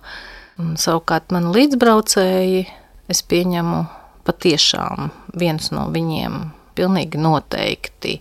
Savukārt, 0.79 1.33
man 1.33 1.49
līdzbraucēji, 1.55 2.65
es 3.09 3.23
pieņemu, 3.25 3.79
patiešām 4.27 5.09
viens 5.39 5.71
no 5.73 5.87
viņiem 5.91 6.43
pilnīgi 6.77 7.21
noteikti 7.21 8.19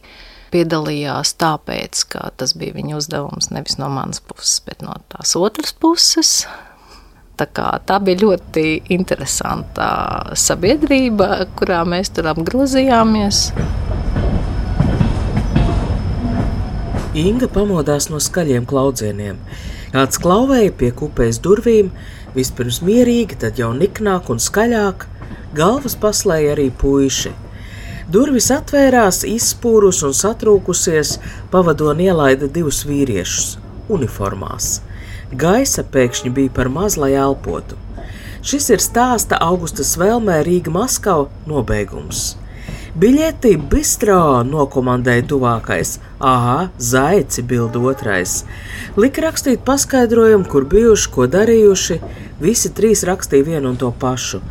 piedalījās 0.52 1.34
tāpēc, 1.40 2.04
ka 2.12 2.28
tas 2.36 2.54
bija 2.58 2.76
viņa 2.76 2.98
uzdevums 2.98 3.50
nevis 3.54 3.78
no 3.80 3.88
manas 3.92 4.22
puses, 4.24 4.60
bet 4.66 4.84
no 4.84 4.94
tās 5.12 5.34
otras 5.40 5.72
puses. 5.72 6.44
Tā, 7.40 7.46
kā, 7.48 7.68
tā 7.88 7.96
bija 8.04 8.20
ļoti 8.26 8.64
interesanta 8.92 9.86
sabiedrība, 10.38 11.46
kurā 11.58 11.80
mēs 11.88 12.12
tur 12.12 12.28
apgrozījāmies. 12.30 13.46
Inga 17.18 17.48
pamodās 17.52 18.10
no 18.12 18.20
skaļiem 18.22 18.68
klaudzieniem. 18.68 19.40
Kāds 19.92 20.20
klauvēja 20.20 20.72
pie 20.76 20.92
kupejas 20.96 21.40
durvīm, 21.44 21.90
vispirms 22.36 22.78
mierīgi, 22.84 23.36
tad 23.42 23.58
jau 23.60 23.72
niknāk 23.76 24.30
un 24.32 24.40
skaļāk. 24.40 25.08
Galvas 25.56 25.98
paslēja 26.00 26.54
arī 26.54 26.70
puiši. 26.72 27.34
Durvis 28.12 28.50
atvērās, 28.52 29.22
izspūrus 29.24 30.02
un 30.04 30.12
satrūkusies, 30.12 31.14
pavadoni 31.52 32.10
ielaida 32.10 32.48
divus 32.50 32.82
vīriešus 32.84 33.54
uniformās. 33.92 34.82
Gaisa 35.32 35.84
pēkšņi 35.94 36.32
bija 36.36 36.52
par 36.58 36.68
maz, 36.68 36.98
lai 37.00 37.14
elpotu. 37.16 37.78
Šis 38.44 38.68
ir 38.74 38.84
stāsta 38.84 39.38
Augustas 39.40 39.94
vēlmē 39.96 40.42
Rīga 40.44 40.74
Maskava 40.74 41.30
nobeigums. 41.48 42.34
Biļeti 42.92 43.54
bistrā 43.72 44.42
nokomandēja 44.44 45.24
tuvākais, 45.30 45.94
aha, 46.20 46.68
zaici 46.76 47.40
bild 47.48 47.78
otrais. 47.80 48.42
Lika 49.00 49.24
rakstīt 49.24 49.62
paskaidrojumu, 49.64 50.44
kur 50.52 50.68
bijuši, 50.68 51.08
ko 51.14 51.24
darījuši, 51.24 51.96
visi 52.44 52.68
trīs 52.76 53.06
rakstīja 53.08 53.48
vienu 53.48 53.72
un 53.72 53.80
to 53.80 53.88
pašu 53.96 54.42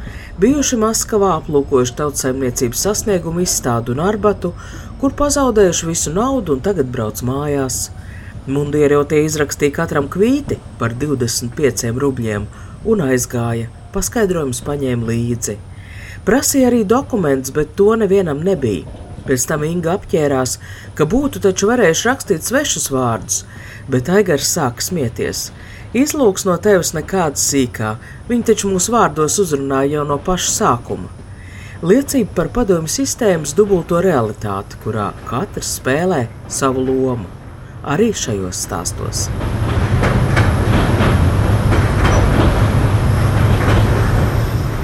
bijuši 0.42 0.78
Maskavā, 0.82 1.36
aplūkojuši 1.38 1.98
tautsājumniecības 2.00 2.84
sasniegumu 2.88 3.44
izstādu 3.44 3.94
un 3.94 4.02
arbatu, 4.02 4.54
kur 5.02 5.14
pazaudējuši 5.18 5.90
visu 5.90 6.14
naudu 6.16 6.56
un 6.56 6.64
tagad 6.66 6.90
brauc 6.94 7.22
mājās. 7.26 7.90
Mundieri 8.50 8.98
jau 8.98 9.04
tie 9.06 9.22
izrakstīja 9.28 9.76
katram 9.76 10.10
kvīti 10.10 10.58
par 10.80 10.96
25 10.98 11.92
rubļiem 12.02 12.48
un 12.90 13.04
aizgāja, 13.06 13.70
paskaidrojums 13.94 14.64
paņēma 14.66 15.12
līdzi. 15.12 15.60
Prasīja 16.26 16.70
arī 16.70 16.84
dokumentus, 16.86 17.54
bet 17.56 17.74
to 17.80 17.96
nevienam 17.98 18.44
nebija. 18.46 18.86
Pēc 19.26 19.46
tam 19.50 19.64
Inga 19.66 19.96
apģērās, 19.98 20.58
ka 20.98 21.06
būtu 21.10 21.42
taču 21.42 21.70
varējuši 21.70 22.08
rakstīt 22.08 22.46
svešus 22.46 22.90
vārdus, 22.94 23.44
bet 23.90 24.10
Aigars 24.10 24.50
sāka 24.54 24.86
smieties. 24.86 25.50
Izlūks 25.98 26.46
no 26.48 26.56
tevis 26.62 26.94
nekāda 26.98 27.42
sīkā, 27.42 27.96
viņi 28.30 28.48
taču 28.52 28.70
mūsu 28.72 28.94
vārdos 28.94 29.40
uzrunāja 29.44 29.98
jau 29.98 30.06
no 30.14 30.20
paša 30.22 30.54
sākuma. 30.60 31.10
Liecība 31.82 32.38
par 32.38 32.52
padomju 32.54 32.94
sistēmas 32.94 33.56
dubulto 33.58 34.02
realitāti, 34.06 34.78
kurā 34.84 35.10
katrs 35.26 35.80
spēlē 35.80 36.28
savu 36.46 36.86
lomu, 36.86 37.26
arī 37.82 38.12
šajos 38.14 38.68
stāstos. 38.68 39.26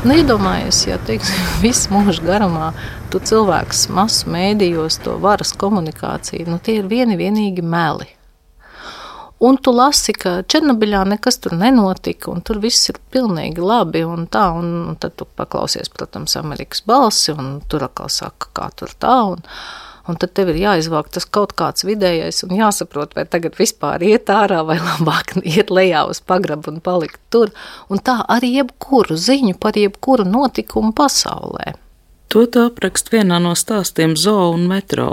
Nu, 0.08 0.16
iedomājies, 0.16 0.86
ja 0.88 0.96
teiksim, 1.04 1.48
visu 1.66 1.92
mūžu 1.92 2.24
garumā 2.24 2.70
tu 3.12 3.20
cilvēks 3.20 3.90
masu 3.92 4.30
mēdījos, 4.32 5.02
to 5.04 5.18
varas 5.20 5.52
komunikāciju, 5.60 6.46
nu, 6.48 6.60
tie 6.64 6.78
ir 6.80 6.88
vieni 6.88 7.18
vienīgi 7.20 7.66
meli. 7.66 8.08
Un 9.44 9.60
tu 9.60 9.74
lasi, 9.76 10.16
ka 10.16 10.38
Černobiļā 10.48 11.02
nekas 11.12 11.42
tur 11.44 11.58
nenotika, 11.60 12.32
un 12.32 12.40
tur 12.40 12.62
viss 12.64 12.88
ir 12.88 13.02
pilnīgi 13.12 13.60
labi. 13.62 14.06
Un 14.08 14.30
tā, 14.32 14.48
un, 14.56 14.72
un 14.94 14.96
tad 14.96 15.18
tu 15.20 15.28
paklausies, 15.28 15.92
protams, 15.94 16.38
Amerikas 16.40 16.82
balsi, 16.88 17.36
un 17.36 17.60
tur 17.68 17.86
atkal 17.86 18.08
saka, 18.10 18.48
kā 18.56 18.72
tur 18.80 18.96
tā. 18.96 19.18
Un, 19.36 19.44
un 20.08 20.20
tad 20.20 20.34
tev 20.38 20.52
ir 20.54 20.62
jāizvāk 20.62 21.10
tas 21.14 21.26
kaut 21.26 21.56
kāds 21.60 21.86
vidējais, 21.88 22.44
un 22.48 22.56
jāsaprot, 22.58 23.16
vai 23.18 23.26
tagad 23.30 23.58
vispār 23.60 24.06
iet 24.08 24.32
ārā, 24.34 24.64
vai 24.68 24.80
labāk 24.82 25.36
iet 25.56 25.74
lejā 25.74 26.06
uz 26.12 26.22
pagrabu 26.22 26.74
un 26.74 26.80
palikt 26.84 27.20
tur. 27.34 27.52
Un 27.92 28.00
tā 28.04 28.20
arī 28.28 28.56
jebkuru 28.60 29.18
ziņu 29.18 29.58
par 29.62 29.80
jebkuru 29.80 30.28
notikumu 30.28 30.94
pasaulē. 30.98 31.76
To 32.36 32.44
tā 32.52 32.66
aprakst 32.68 33.08
vienā 33.14 33.38
no 33.40 33.54
stāstiem 33.56 34.18
Zoo 34.20 34.50
un 34.52 34.66
Metro, 34.68 35.08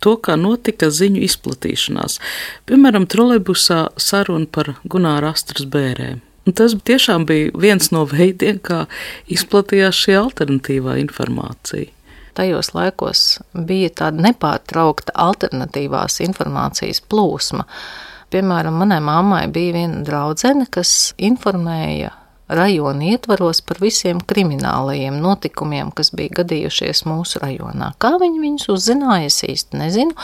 to, 0.00 0.14
kā 0.16 0.38
notika 0.40 0.88
ziņu 0.88 1.20
izplatīšanās. 1.26 2.16
Piemēram, 2.64 3.04
trolejbusā 3.04 3.90
saruna 4.00 4.48
par 4.48 4.72
Gunāra 4.88 5.34
Astras 5.36 5.68
bērēm. 5.68 6.22
Un 6.44 6.56
tas 6.56 6.72
tiešām 6.76 7.24
bija 7.28 7.52
viens 7.56 7.90
no 7.92 8.04
veidiem, 8.08 8.60
kā 8.64 8.84
izplatījās 9.32 10.00
šī 10.06 10.16
alternatīvā 10.20 10.96
informācija. 11.02 11.92
Tajos 12.34 12.72
laikos 12.74 13.22
bija 13.54 13.92
tāda 14.02 14.24
nepārtraukta 14.28 15.14
alternatīvās 15.26 16.18
informācijas 16.24 17.02
plūsma. 17.10 17.66
Piemēram, 18.34 18.80
manai 18.82 18.98
mammai 19.04 19.44
bija 19.54 19.76
viena 19.76 20.02
draudzene, 20.06 20.66
kas 20.74 21.14
informēja 21.22 22.10
rajona 22.48 23.10
ietvaros 23.14 23.62
par 23.64 23.80
visiem 23.82 24.20
kriminālajiem 24.20 25.16
notikumiem, 25.22 25.92
kas 25.96 26.12
bija 26.16 26.40
gadījušies 26.42 27.04
mūsu 27.08 27.40
rajonā. 27.42 27.94
Kā 28.02 28.14
viņi 28.20 28.42
viņus 28.42 28.70
uzzināja, 28.74 29.30
es 29.30 29.44
īsti 29.46 29.80
nezinu. 29.80 30.16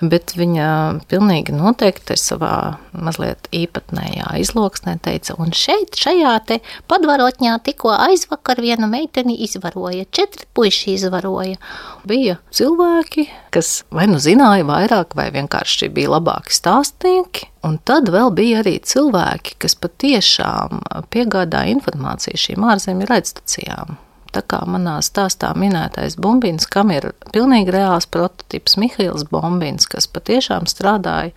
Bet 0.00 0.32
viņa 0.32 0.66
pilnīgi 1.10 1.52
noteikti 1.52 2.14
savā 2.16 2.78
mazliet 2.96 3.50
īpatnējā 3.52 4.30
izloksnē 4.40 4.94
teica, 5.04 5.34
un 5.36 5.52
šeit, 5.52 5.98
šajā 6.00 6.32
te 6.48 6.56
padvarotņā 6.88 7.58
tikko 7.66 7.92
aizvakar 8.06 8.62
viena 8.64 8.88
meiteni 8.88 9.36
izvaroja, 9.44 10.08
četri 10.08 10.48
puiši 10.56 10.94
izvaroja. 10.96 11.60
Bija 12.08 12.38
cilvēki, 12.56 13.26
kas 13.54 13.70
vai 13.94 14.06
nu 14.10 14.18
zināja 14.22 14.66
vairāk, 14.68 15.16
vai 15.18 15.28
vienkārši 15.34 15.90
bija 15.94 16.14
labāki 16.14 16.54
stāstnieki, 16.54 17.48
un 17.66 17.78
tad 17.86 18.10
vēl 18.12 18.32
bija 18.36 18.60
arī 18.62 18.76
cilvēki, 18.82 19.56
kas 19.62 19.76
patiešām 19.78 20.84
piegādāja 21.12 21.74
informāciju 21.76 22.40
šīm 22.44 22.66
ārzemju 22.72 23.10
raidstacijām. 23.10 23.98
Tā 24.30 24.44
kā 24.46 24.60
manā 24.70 25.00
stāstā 25.02 25.50
minētais 25.58 26.14
Bumbins, 26.20 26.68
kam 26.70 26.92
ir 26.94 27.10
pilnīgi 27.34 27.74
reāls 27.74 28.06
prototyps 28.06 28.76
Mihails 28.78 29.26
Bombins, 29.30 29.88
kas 29.90 30.06
patiešām 30.06 30.70
strādāja 30.70 31.34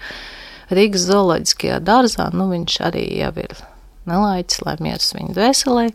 Rīgas 0.73 1.07
zooloģiskajā 1.09 1.79
dārzā, 1.85 2.29
nu 2.33 2.47
viņš 2.53 2.79
arī 2.85 3.07
jau 3.17 3.33
ir 3.41 3.55
nelaiķis, 4.09 4.61
lai 4.65 4.75
miers 4.85 5.13
viņa 5.17 5.33
dvēselē. 5.35 5.87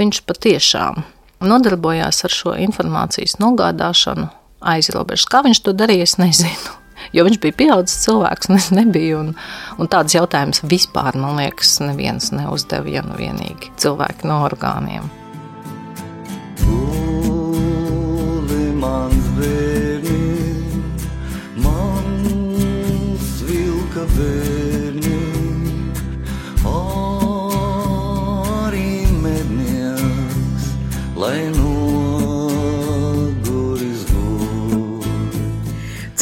Viņš 0.00 0.22
patiešām 0.28 1.04
nodarbojās 1.44 2.24
ar 2.24 2.32
šo 2.32 2.56
informācijas 2.64 3.36
nogādāšanu 3.42 4.30
aiz 4.62 4.90
robežas. 4.94 5.28
Kā 5.30 5.42
viņš 5.46 5.62
to 5.66 5.74
darīja, 5.76 6.08
es 6.08 6.18
nezinu. 6.22 6.78
Jo 7.12 7.26
viņš 7.26 7.40
bija 7.42 7.56
pieaugušs 7.58 8.04
cilvēks, 8.04 8.48
un 8.48 8.60
es 8.60 8.68
nebiju. 8.72 9.22
Un, 9.24 9.32
un 9.82 9.90
tādas 9.90 10.14
jautājumas 10.16 10.62
vispār, 10.64 11.18
man 11.18 11.40
liekas, 11.40 11.74
neviens 11.84 12.30
neuzdeva, 12.32 12.88
ja 12.88 13.02
nu 13.06 13.18
vienīgi 13.18 13.74
cilvēki 13.82 14.30
no 14.30 14.44
orgāniem. 14.46 15.10
mans 16.62 17.21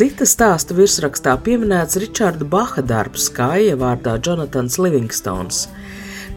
Cita 0.00 0.24
stāsta 0.24 0.72
virsrakstā 0.72 1.34
pieminēts 1.44 1.98
Ričarda 2.00 2.46
Baha 2.48 2.80
darbs, 2.80 3.28
kā 3.36 3.52
ievārdā 3.68 4.16
Jonatans 4.24 4.80
Livingstons– 4.80 5.66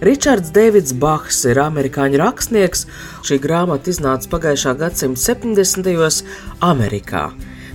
Ričards 0.04 0.52
Deivids 0.52 0.92
Bahs 1.00 1.38
ir 1.48 1.62
amerikāņu 1.64 2.20
rakstnieks. 2.20 2.82
Šī 3.24 3.38
grāmata 3.40 3.88
iznāca 3.88 4.28
pagājušā 4.34 4.74
gadsimta 4.82 5.22
70. 5.22 6.26
Amerikā. 6.60 7.30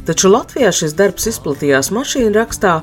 Taču 0.05 0.29
Latvijā 0.29 0.69
šis 0.77 0.93
darbs 0.99 1.29
izplatījās 1.31 1.89
mašīnu 1.97 2.35
rakstā, 2.37 2.75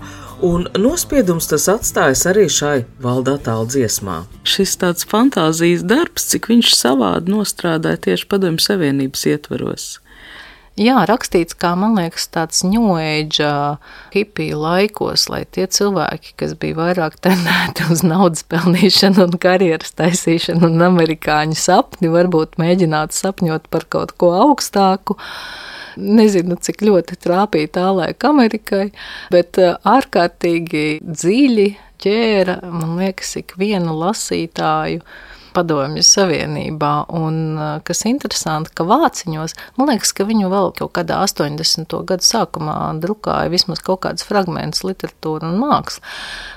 un 0.46 0.65
nospiedums 0.82 1.50
tas 1.52 1.68
atstājas 1.76 2.26
arī 2.32 2.48
šai 2.50 2.80
valdā 3.06 3.36
tālu 3.46 3.70
dziesmā. 3.70 4.24
Šis 4.50 4.74
tāds 4.82 5.06
fantāzijas 5.10 5.86
darbs, 5.86 6.26
cik 6.34 6.50
viņš 6.50 6.74
savādi 6.78 7.34
nostrādāja 7.34 8.02
tieši 8.10 8.30
Padomju 8.34 8.65
Savienības 8.65 9.28
ietvaros. 9.30 9.88
Jā, 10.76 10.98
rakstīts, 11.08 11.56
kā 11.56 11.70
man 11.80 11.94
liekas, 11.96 12.26
tāds 12.36 12.60
ņūēģa 12.68 13.52
hipiju 14.12 14.58
laikos, 14.60 15.30
lai 15.32 15.46
tie 15.48 15.70
cilvēki, 15.72 16.34
kas 16.42 16.52
bija 16.60 16.76
vairāk 16.76 17.16
tendēti 17.24 17.86
uz 17.94 18.02
naudas 18.04 18.44
pelnīšanu 18.52 19.24
un 19.24 19.38
karjeras 19.40 19.96
taisīšanu 19.96 20.68
un 20.68 20.84
amerikāņu 20.90 21.56
sapni, 21.56 22.12
varbūt 22.12 22.60
mēģinātu 22.60 23.16
sapņot 23.16 23.70
par 23.72 23.88
kaut 23.88 24.12
ko 24.20 24.34
augstāku. 24.42 25.16
Nezinu, 25.96 26.58
cik 26.60 26.84
ļoti 26.84 27.16
trāpīja 27.24 27.72
tā 27.78 27.86
laika 27.96 28.34
Amerikai, 28.36 28.90
bet 29.32 29.56
ārkārtīgi 29.64 31.00
dziļi 31.08 31.70
ķēra, 32.04 32.58
man 32.68 32.98
liekas, 33.00 33.32
ikvienu 33.40 33.96
lasītāju 34.02 35.00
Padomju 35.56 36.04
Savienībā. 36.06 36.94
Un 37.15 37.60
kas 37.88 38.04
interesanti, 38.10 38.74
ka 38.76 38.86
vāciņos, 38.88 39.56
man 39.80 39.91
liekas, 39.94 40.12
ka 40.15 40.28
viņu 40.28 40.52
vēl 40.52 40.72
kaut 40.78 40.94
kādā 40.98 41.22
80. 41.24 41.96
gadu 42.10 42.28
sākumā 42.28 42.78
drukāja 43.04 43.52
vismaz 43.54 43.82
kaut 43.86 44.04
kādas 44.06 44.28
fragmentus 44.28 44.84
literatūra 44.88 45.50
un 45.50 45.60
māksla. 45.63 46.04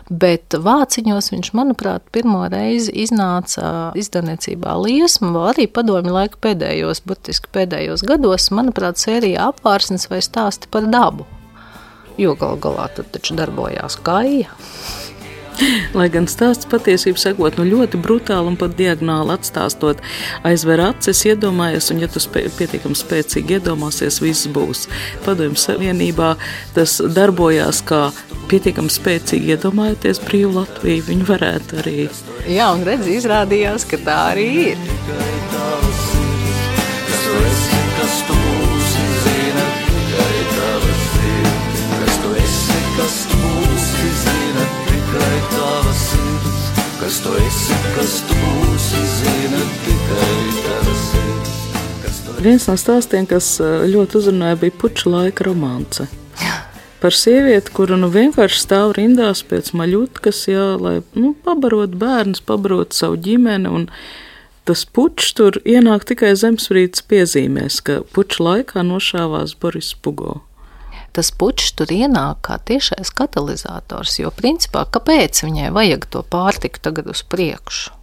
Bet 0.08 0.56
vāciņos 0.56 1.32
viņš, 1.34 1.52
manuprāt, 1.56 2.06
pirmo 2.14 2.44
reizi 2.50 2.94
iznāca 3.04 3.92
izdevniecībā 3.98 4.76
liesma, 4.82 5.32
arī 5.52 5.68
padomju 5.70 6.14
laika 6.14 6.40
pēdējos, 6.48 7.04
burtiski 7.08 7.52
pēdējos 7.54 8.06
gados, 8.08 8.48
manuprāt, 8.54 9.00
sērijā 9.00 9.50
apvārsnes 9.52 10.08
vai 10.12 10.22
stāsti 10.24 10.70
par 10.72 10.88
dabu. 10.88 11.28
Jo 12.18 12.32
gal 12.34 12.56
galā 12.58 12.88
tur 12.96 13.06
taču 13.14 13.36
darbojās 13.38 13.94
kaija. 14.02 14.50
Lai 15.98 16.08
gan 16.12 16.28
stāsts 16.30 16.68
patiesību 16.70 17.20
sakot, 17.20 17.58
nu 17.58 17.66
ļoti 17.68 18.00
brutāli 18.02 18.52
un 18.52 18.58
pat 18.60 18.76
diagonāli 18.78 19.34
atstāstot, 19.34 20.02
aizver 20.48 20.82
acis, 20.84 21.24
iedomājies, 21.28 21.90
un 21.92 22.02
ja 22.04 22.10
tu 22.12 22.22
spē, 22.22 22.46
pietiekami 22.58 22.98
spēcīgi 22.98 23.58
iedomāsies, 23.58 24.20
viss 24.24 24.50
būs. 24.54 24.86
Padomju 25.26 25.58
Savienībā 25.58 26.34
tas 26.76 26.98
darbojās 27.02 27.82
kā 27.88 28.08
pietiekami 28.50 28.92
spēcīgi 28.92 29.56
iedomājoties 29.56 30.22
brīvu 30.24 30.54
Latviju, 30.60 31.08
viņi 31.10 31.32
varētu 31.32 31.82
arī. 31.82 31.96
Jā, 32.48 32.70
un 32.74 32.86
redz, 32.88 33.10
izrādījās, 33.18 33.88
ka 33.88 34.00
tā 34.06 34.20
arī 34.32 34.48
ir. 34.70 35.27
Kas 47.08 47.22
tu 47.24 47.30
esi, 47.40 47.76
kas 47.96 48.14
tu 48.28 48.34
būsi, 48.36 48.98
zina 49.16 49.60
tikai 49.80 50.32
sirds. 51.00 52.18
Viens 52.44 52.66
no 52.68 52.74
stāstiem, 52.76 53.24
kas 53.30 53.46
eh, 53.64 53.86
ļoti 53.88 54.18
uzrunāja, 54.20 54.58
bija 54.60 54.74
puča 54.76 55.08
laika 55.14 55.46
romāns. 55.46 56.02
Par 57.00 57.16
sievieti, 57.16 57.72
kura 57.72 57.96
nu 57.96 58.10
vienkārši 58.12 58.60
stāv 58.60 58.92
rindās 58.98 59.40
pēc 59.40 59.70
maļutkas, 59.80 60.42
jā, 60.52 60.66
lai 60.76 60.98
nu, 61.16 61.32
pabarot 61.46 61.96
bērnus, 61.96 62.42
pabarot 62.44 62.92
savu 62.92 63.16
ģimeni. 63.24 63.72
Un 63.72 63.88
tas 64.68 64.84
pučs 64.84 65.32
tur 65.38 65.56
ienāk 65.64 66.04
tikai 66.12 66.34
zemesvītas 66.36 67.06
piezīmēs, 67.08 67.80
ka 67.88 68.02
puča 68.12 68.44
laikā 68.50 68.84
nošāvās 68.84 69.56
Boris 69.56 69.94
Pugo 69.96 70.42
tas 71.18 71.32
puķis 71.34 71.74
tur 71.78 71.90
ienāk 71.90 72.44
kā 72.46 72.60
tiešais 72.70 73.10
katalizators. 73.18 74.18
Jo, 74.20 74.30
principā, 74.34 74.84
kāpēc 74.86 75.42
viņai 75.42 75.72
vajag 75.74 76.06
to 76.14 76.22
pārtiku 76.22 76.82
tagad 76.84 77.10
uz 77.10 77.24
priekšu? 77.26 77.94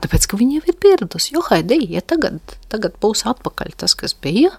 Tāpēc, 0.00 0.26
ka 0.30 0.38
viņa 0.40 0.56
jau 0.56 0.68
ir 0.72 0.76
pieradusi, 0.80 1.34
jo 1.34 1.42
Haidī, 1.44 1.82
ja 1.92 2.00
tagad, 2.00 2.40
tagad 2.72 2.96
būs 3.02 3.26
atpakaļ 3.28 3.74
tas, 3.82 3.92
kas 4.00 4.14
bija, 4.16 4.54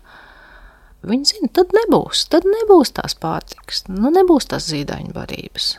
viņa 1.02 1.32
zina, 1.32 1.50
tad 1.58 1.74
nebūs, 1.74 2.28
tad 2.30 2.46
nebūs 2.46 2.94
tās 3.00 3.18
pārtikas, 3.18 3.88
nu 3.90 4.14
nebūs 4.14 4.52
tās 4.52 4.70
zīdaiņu 4.70 5.16
barības. 5.18 5.74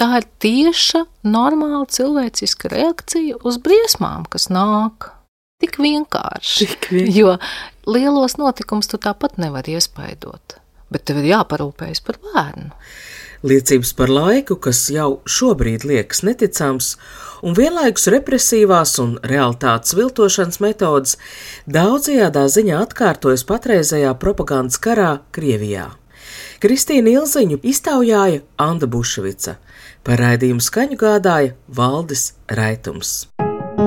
Tā 0.00 0.08
ir 0.18 0.26
tieša, 0.42 1.04
normāla 1.26 1.84
cilvēciska 1.94 2.72
reakcija 2.74 3.38
uz 3.46 3.60
briesmām, 3.62 4.26
kas 4.26 4.48
nāk. 4.50 5.12
Tik 5.62 5.78
vienkārši. 5.82 6.66
Tik 6.66 6.90
vienkārši. 6.90 7.18
Jo 7.20 7.36
lielos 7.86 8.34
notikumus 8.40 8.90
tu 8.90 8.98
tāpat 9.02 9.38
nevar 9.42 9.66
iespaidot 9.70 10.58
bet 10.92 11.06
tev 11.08 11.22
ir 11.22 11.32
jāparūpējas 11.34 12.04
par 12.06 12.20
bērnu. 12.24 12.72
Liecības 13.46 13.92
par 13.94 14.10
laiku, 14.10 14.56
kas 14.58 14.80
jau 14.90 15.20
šobrīd 15.22 15.84
liekas 15.86 16.24
neticams, 16.26 16.96
un 17.46 17.54
vienlaikus 17.54 18.08
represīvās 18.10 18.96
un 18.98 19.14
realitātes 19.22 19.94
viltošanas 19.94 20.58
metodas 20.64 21.14
daudzajādā 21.70 22.48
ziņā 22.50 22.82
atkārtojas 22.88 23.46
patreizējā 23.46 24.16
propagandas 24.18 24.82
karā 24.82 25.20
Krievijā. 25.30 25.92
Kristīna 26.58 27.14
Ilziņu 27.14 27.60
iztaujāja 27.62 28.42
Anna 28.58 28.90
Bušvica, 28.90 29.60
par 30.02 30.24
raidījumu 30.24 30.64
skaņu 30.64 30.98
gādāja 30.98 31.54
Valdis 31.70 32.32
Raitums. 32.50 33.28